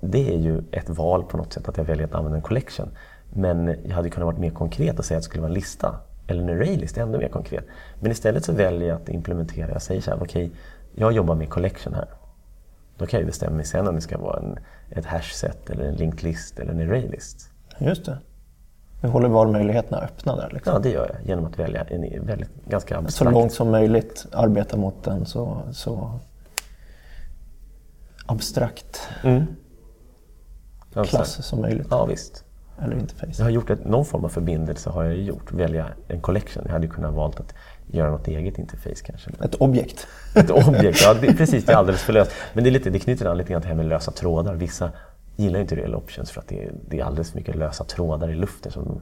[0.00, 2.88] Det är ju ett val på något sätt att jag väljer att använda en collection.
[3.32, 6.00] Men jag hade kunnat vara mer konkret och säga att det skulle vara en lista.
[6.26, 7.64] Eller en arraylist, ännu mer konkret.
[8.00, 9.72] Men istället så väljer jag att implementera.
[9.72, 10.52] Jag säger så här, okej,
[10.94, 12.08] jag jobbar med collection här.
[12.98, 14.58] Då kan jag bestämma mig sen om det ska vara en,
[14.90, 17.50] ett hash-set, eller en linked list eller en arraylist.
[17.78, 18.18] Just det.
[19.00, 20.50] Vi håller valmöjligheterna öppna där.
[20.52, 20.72] Liksom.
[20.72, 23.32] Ja, det gör jag genom att välja en väldigt, ganska Så abstrakt...
[23.32, 26.20] långt som möjligt arbeta mot en så, så
[28.26, 29.46] abstrakt Mm.
[31.04, 31.86] Klass som möjligt.
[31.90, 32.44] Ja, visst.
[32.82, 33.32] Eller interface.
[33.38, 35.52] Jag har gjort ett, någon form av förbindelse har jag gjort.
[35.52, 36.62] Välja en collection.
[36.66, 37.54] Jag hade kunnat valt att
[37.86, 39.30] göra något eget interface kanske.
[39.44, 40.06] Ett objekt.
[40.34, 41.64] Ett objekt, ja det, precis.
[41.64, 42.30] Det är alldeles för löst.
[42.52, 44.54] Men det, är lite, det knyter an lite grann till det här med lösa trådar.
[44.54, 44.90] Vissa
[45.42, 48.30] gillar inte real options för att det är, det är alldeles för mycket lösa trådar
[48.30, 49.00] i luften som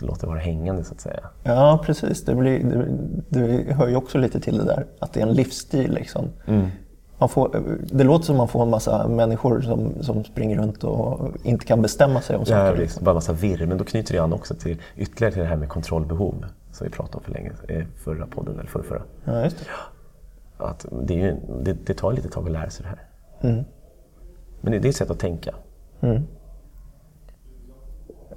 [0.00, 1.20] låter vara hängande så att säga.
[1.42, 2.24] Ja, precis.
[2.24, 2.58] Det, blir,
[3.28, 5.92] det, det hör ju också lite till det där att det är en livsstil.
[5.94, 6.28] Liksom.
[7.18, 11.30] Man får, det låter som man får en massa människor som, som springer runt och
[11.42, 12.80] inte kan bestämma sig om Ja, saker.
[12.80, 13.00] visst.
[13.00, 13.66] Bara massa virr.
[13.66, 16.90] Men då knyter det an också till, ytterligare till det här med kontrollbehov som vi
[16.90, 19.02] pratade om för länge, eh, förra podden, eller förra, förra.
[19.24, 20.64] Ja, just det.
[20.64, 23.66] Att det, är ju, det, det tar lite tag att lära sig det här.
[24.64, 25.54] Men det, är ett sätt att tänka.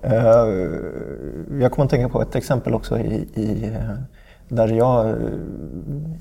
[0.01, 0.47] Eh,
[1.61, 3.77] Jag kommer att tänka på ett exempel också i, i,
[4.47, 5.15] där jag eh,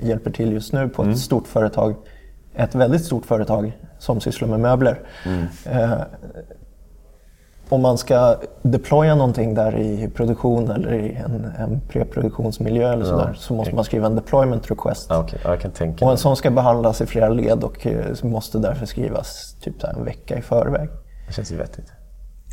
[0.00, 1.94] hjälper till just nu på ett stort företag.
[2.54, 5.00] Ett väldigt stort företag som sysslar med möbler.
[5.64, 5.92] Eh,
[7.68, 13.34] Om man ska deploya någonting där i produktion eller i en, en preproduktionsmiljö eller sådär
[13.38, 15.06] så måste man skriva en deployment request.
[15.10, 15.26] Ja.
[15.44, 18.58] Ja, jag kan tänka Och en sån ska behandlas i flera led och eh, måste
[18.58, 20.88] därför skrivas typ en vecka i förväg.
[21.26, 21.92] Det känns ju vettigt.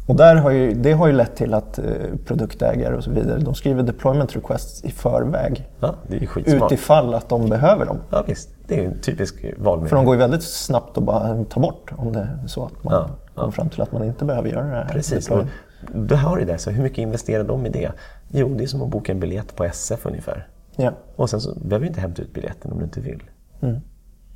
[0.07, 1.85] Och där har ju, det har ju lett till att eh,
[2.25, 5.69] produktägare och så vidare, de skriver deployment requests i förväg.
[5.79, 6.71] Ja, det är ju skitsmart.
[6.71, 7.97] Utifall att de behöver dem.
[8.09, 8.49] Ja, visst.
[8.67, 10.05] Det är en typisk För de valmöjlighet.
[10.05, 13.09] går ju väldigt snabbt att bara ta bort om det är så att man Ja,
[13.35, 14.87] kommer fram till att man inte behöver göra det här.
[14.87, 15.29] Precis.
[15.31, 16.09] Och deployment.
[16.09, 16.57] det har ju det.
[16.57, 17.91] Så hur mycket investerar de i det?
[18.31, 20.47] Jo, det är som att boka en biljett på SF ungefär.
[20.75, 20.91] Ja.
[21.15, 23.23] Och sen så behöver du inte hämta ut biljetten om du inte vill.
[23.61, 23.79] Mm.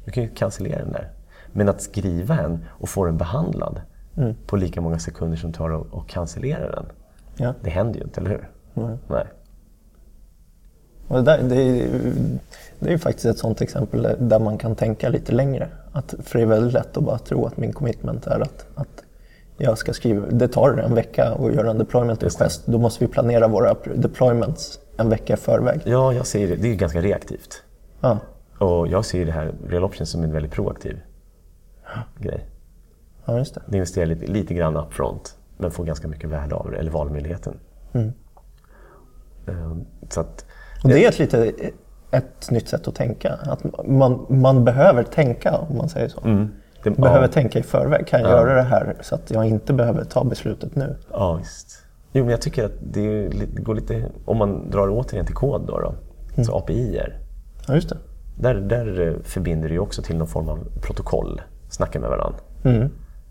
[0.05, 1.09] Du kan ju cancellera den där.
[1.51, 3.81] Men att skriva en och få den behandlad
[4.17, 4.35] Mm.
[4.47, 6.85] på lika många sekunder som tar att cancellera den.
[7.37, 7.53] Ja.
[7.63, 8.49] Det händer ju inte, eller hur?
[8.73, 8.97] Nej.
[9.07, 9.25] Nej.
[11.07, 11.87] Och det, där, det, är,
[12.79, 15.69] det är ju faktiskt ett sånt exempel där man kan tänka lite längre.
[15.97, 19.03] Att, för det är väldigt lätt att bara tro att min commitment är att, att
[19.57, 22.65] jag ska skriva, det tar en vecka att göra en deployment request.
[22.65, 25.81] Då måste vi planera våra deployments en vecka i förväg.
[25.85, 26.55] Ja, jag ser det.
[26.55, 27.63] Det är ganska reaktivt.
[28.01, 28.19] Ja.
[28.59, 30.99] Och jag ser det här Real Options som en väldigt proaktiv
[32.17, 32.45] grej.
[33.25, 33.61] Ja, just det.
[33.67, 37.59] Du investerar lite, lite grann upfront, men får ganska mycket värde av det, eller valmöjligheten.
[37.93, 40.45] Ehm, Så att,
[40.83, 41.53] Och det är ett, lite,
[42.11, 43.33] ett nytt sätt att tänka.
[43.33, 46.21] Att man, man behöver tänka, om man säger så.
[46.21, 46.49] mm,
[46.83, 48.07] det, Behöver ja, tänka i förväg.
[48.07, 50.95] Kan jag göra det här så att jag inte behöver ta beslutet nu?
[51.11, 51.83] ja, visst.
[52.11, 53.29] Jo, men jag tycker att det,
[53.63, 54.05] går lite...
[54.25, 55.95] Om man drar återigen till kod då, då
[56.43, 57.19] så API-er.
[57.67, 57.97] Ja, just det.
[58.35, 62.39] Där, där eh, förbinder du också till någon form av protokoll, snacka med varandra.
[62.63, 62.89] Mm.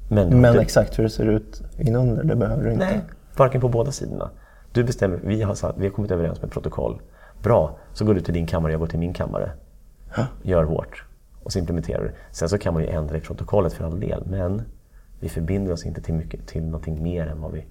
[0.09, 2.85] Men, Men du, exakt hur det ser ut inunder, det behöver du inte.
[2.85, 3.01] Nej,
[3.37, 4.31] varken på båda sidorna.
[4.73, 7.01] Du bestämmer, vi har, satt, vi har kommit överens med protokoll.
[7.47, 9.53] Bra, så går du till din kammare, jag går till min kammare.
[10.43, 11.05] Gör vårt.
[11.43, 12.13] Och så implementerar du.
[12.31, 14.63] Sen så kan man ju ändra i protokollet för all del, men
[15.21, 17.67] vi förbinder oss inte till, mycket, till någonting mer än vad vi...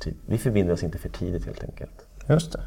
[0.00, 2.06] Typ, vi förbinder oss inte för tidigt helt enkelt.
[2.28, 2.60] Just det.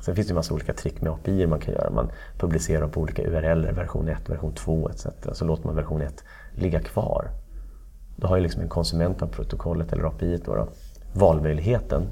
[0.00, 1.90] Sen finns det en massa olika trick med API man kan göra.
[1.90, 5.06] Man publicerar på olika URL, version 1, version 2 etc.
[5.32, 7.30] Så låter man version 1 ligga kvar.
[8.16, 10.68] Då har ju liksom en konsument av protokollet eller API då, då,
[11.12, 12.02] valmöjligheten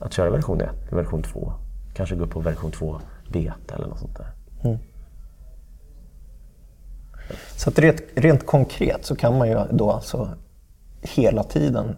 [0.00, 1.52] att köra version 1 eller version 2.
[1.98, 4.32] Kanske gå upp på version 2 beta eller något sånt där.
[4.64, 4.78] Mm.
[7.56, 10.30] Så att rent, rent, konkret så kan man ju då alltså
[11.02, 11.96] hela tiden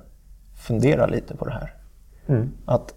[0.55, 1.75] fundera lite på det här.
[2.27, 2.53] Mm.
[2.65, 2.95] Att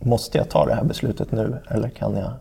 [0.00, 2.32] måste jag ta det här beslutet nu eller kan jag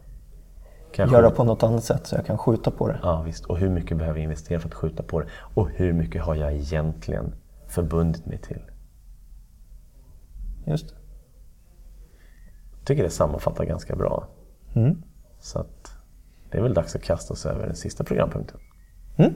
[0.92, 1.16] Kanske.
[1.16, 3.00] göra på något annat sätt så jag kan skjuta på det?
[3.04, 5.28] Ja visst, och hur mycket behöver jag investera för att skjuta på det?
[5.36, 7.36] Och hur mycket har jag egentligen
[7.68, 8.62] förbundit mig till?
[10.66, 10.96] Just det.
[12.86, 14.28] Tycker det sammanfattar ganska bra.
[14.76, 15.04] Mm.
[15.40, 15.92] Så att
[16.52, 18.60] det är väl dags att kasta oss över den sista programpunkten.
[19.16, 19.34] Mm.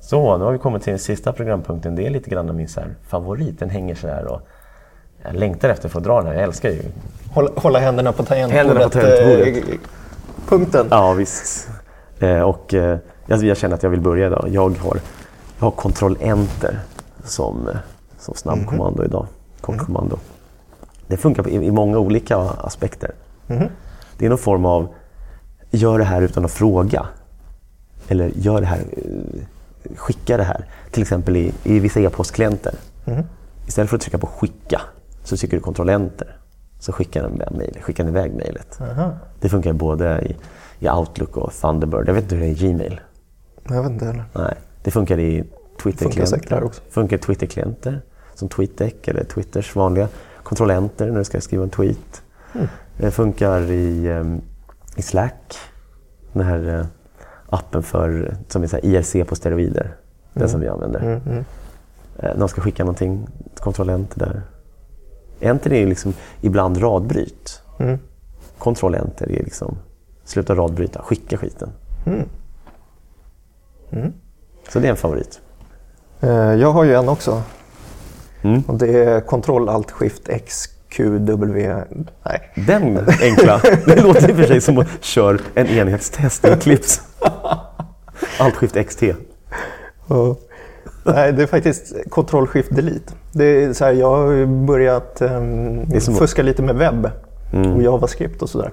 [0.00, 1.94] Så, nu har vi kommit till den sista programpunkten.
[1.94, 3.58] Det är lite grann min så favorit.
[3.58, 4.40] Den hänger så här och
[5.22, 6.34] jag längtar efter att få dra den här.
[6.34, 6.82] Jag älskar ju...
[7.30, 8.66] Hålla, hålla händerna på tangentbordet.
[8.66, 9.68] Händerna på tangentbordet.
[9.68, 9.78] Eh,
[10.48, 10.86] punkten.
[10.90, 11.68] Ja, visst.
[12.18, 14.48] Eh, och eh, jag känner att jag vill börja idag.
[14.48, 14.98] Jag har,
[15.58, 16.78] jag har Ctrl-Enter
[17.24, 17.68] som,
[18.18, 19.04] som snabbkommando mm -hmm.
[19.04, 19.26] idag.
[19.60, 20.16] Kortkommando.
[20.16, 21.04] Mm -hmm.
[21.06, 23.14] Det funkar i, i, många olika aspekter.
[23.48, 23.68] -hmm.
[24.18, 24.88] Det är någon form av,
[25.70, 27.06] gör det här utan att fråga.
[28.08, 28.84] Eller gör det här
[29.96, 30.64] skicka det här.
[30.90, 32.74] Till exempel i, i vissa e-postklienter.
[33.04, 33.24] Mm.
[33.66, 34.80] Istället för att trycka på skicka
[35.24, 36.36] så trycker du kontroll enter.
[36.78, 38.78] Så skickar den, mail, skickar den iväg mejlet.
[39.40, 40.36] Det funkar både i,
[40.78, 42.08] i, Outlook och Thunderbird.
[42.08, 43.00] Jag vet inte hur det är i Gmail.
[43.68, 44.24] Jag vet inte heller.
[44.32, 44.54] Nej,
[44.88, 45.44] det funkar i
[45.82, 46.60] Twitter-klienter.
[46.60, 48.00] Funkar, funkar Twitter-klienter
[48.34, 50.08] som TweetDeck eller Twitters vanliga.
[50.42, 52.22] Kontroll enter när du ska skriva en tweet.
[52.54, 52.66] Mm.
[52.96, 54.40] Det funkar i, um,
[54.96, 55.56] i Slack.
[56.32, 56.86] Den här uh,
[57.48, 59.84] appen för som är så IRC på steroider.
[59.84, 59.94] Mm.
[60.32, 61.00] Den som vi använder.
[61.00, 61.44] Mm, mm.
[62.18, 64.42] Eh, när man ska skicka någonting, kontroll enter där.
[65.40, 67.62] Enter är liksom ibland radbryt.
[67.78, 67.98] Mm.
[68.94, 69.78] Enter är liksom
[70.24, 71.70] sluta radbryta, skicka skiten.
[72.06, 72.28] Mm.
[74.68, 75.40] Så det är en favorit.
[76.20, 77.42] Eh, jag har ju en också.
[78.42, 78.62] Mm.
[78.66, 81.74] Och det är kontroll alt skift x QW...
[82.24, 82.52] Nej.
[82.66, 83.60] Den enkla.
[83.86, 87.00] Det låter i och för sig som att köra en enhetstest i Eclipse.
[88.38, 89.02] Alt skift XT.
[90.06, 90.36] Ja.
[91.04, 93.12] Nej, det är faktiskt Ctrl Shift Delete.
[93.32, 97.10] Det är så här, jag har börjat um, fuska lite med webb
[97.52, 97.72] mm.
[97.72, 98.70] och JavaScript och sådär.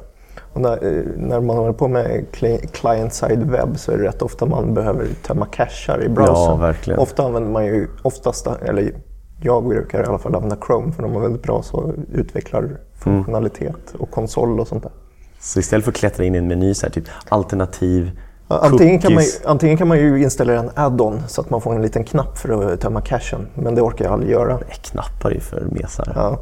[0.56, 2.26] När, eh, när, man håller på med
[2.72, 6.76] client-side webb så är det rätt ofta man behöver tömma cachar i browsern.
[6.86, 6.97] Ja.
[6.97, 8.91] Ofta använder man ju, oftast, eller
[9.41, 13.62] jag brukar i alla fall använda Chrome för de är väldigt bra så utvecklar funktionalitet
[13.89, 14.01] mm.
[14.01, 14.91] och konsol och sånt där.
[15.39, 18.12] Så istället för att klättra in i en meny, så här, typ alternativ
[18.47, 21.82] Antingen kan, man, antingen kan man ju installera en add-on så att man får en
[21.82, 23.47] liten knapp för att tömma cachen.
[23.56, 24.53] Men det orkar jag aldrig göra.
[24.53, 26.12] Nej, knappar är för mesar.
[26.16, 26.39] Ja.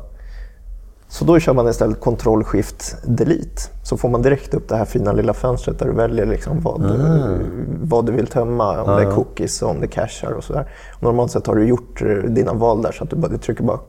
[1.13, 3.61] Så då kör man istället Ctrl Shift Delete.
[3.83, 6.85] Så får man direkt upp det här fina lilla fönstret där du väljer liksom vad,
[6.85, 6.97] mm.
[6.97, 7.45] du,
[7.81, 8.81] vad du vill tömma.
[8.81, 9.03] Om mm.
[9.03, 10.69] det är cookies och om det är cachar och sådär.
[10.99, 13.63] Normalt sett har du gjort eh, dina val där så att du, bara, du trycker
[13.63, 13.79] bara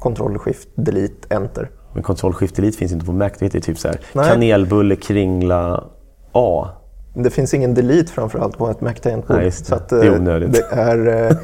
[0.00, 1.70] Ctrl Shift Delete Enter.
[1.94, 3.30] Men Ctrl Shift Delete finns inte på Mac.
[3.38, 5.84] Det heter typ så här kanelbulle, kringla,
[6.32, 6.68] A.
[7.14, 9.36] Det finns ingen delete framförallt på ett Mac-tangentbord.
[9.36, 9.88] Nej, det.
[9.88, 10.52] det är eh, onödigt.
[10.52, 11.36] Det är,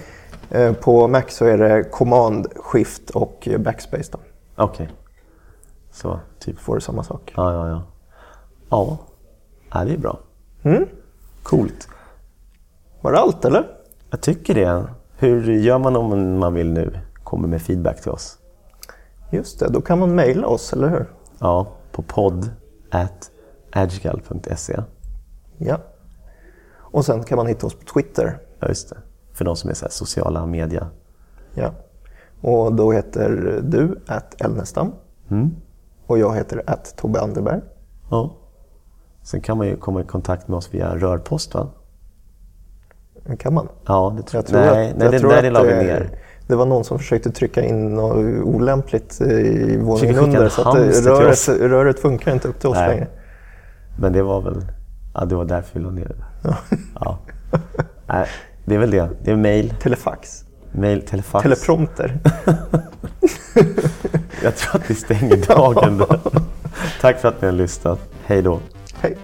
[0.51, 4.11] eh, på Mac så är det command, shift och backspace.
[4.57, 4.85] Okej.
[4.85, 4.87] Okay.
[5.99, 6.59] Så, typ.
[6.59, 7.33] Får du samma sak.
[7.37, 7.83] Ja, ja, ja.
[8.69, 8.99] Ja,
[9.73, 10.19] ja det är bra.
[10.63, 10.89] Mm.
[11.43, 11.89] Coolt.
[13.01, 13.77] Var det allt eller?
[14.11, 14.85] Jag tycker det.
[15.19, 18.39] Hur gör man om man vill nu komma med feedback till oss?
[19.31, 21.07] Just det, då kan man mejla oss, eller hur?
[21.39, 22.51] Ja, på podd
[22.91, 23.31] at
[23.73, 24.83] agile.se.
[25.57, 25.79] Ja.
[26.77, 28.39] Och sen kan man hitta oss på Twitter.
[28.61, 28.97] Ja, just det.
[29.33, 30.89] För de som är så sociala media.
[31.55, 31.73] Ja.
[32.41, 34.93] Och då heter du att Elnestam.
[35.29, 35.57] Mm.
[36.09, 37.61] Och jag heter att Tobbe Anderberg.
[38.11, 38.37] Ja.
[39.23, 41.69] Sen kan man ju komma i kontakt med oss via rörpost va?
[43.39, 43.69] Kan man?
[43.87, 44.47] Ja, det tror jag.
[44.47, 46.11] Tror nej, att, nej, jag det, där det la vi ner.
[46.47, 50.49] Det var någon som försökte trycka in något olämpligt i våningen under.
[50.49, 52.89] Så att röret, röret funkar inte upp till oss nej.
[52.89, 53.09] längre.
[54.01, 54.63] Men det var väl
[55.15, 56.55] Ja, det var därför vi la ner det.
[57.01, 57.19] Ja.
[58.07, 58.27] Nej,
[58.65, 59.09] det är väl det.
[59.25, 59.75] Det är mail.
[59.81, 60.45] Telefax.
[60.73, 61.43] Mail, telefax.
[61.43, 62.19] Teleprompter.
[64.43, 66.21] Jag tror att vi stänger dagen där.
[67.01, 68.01] Tack för att ni har lyssnat.
[68.27, 68.61] Hej då.
[69.01, 69.17] Hej.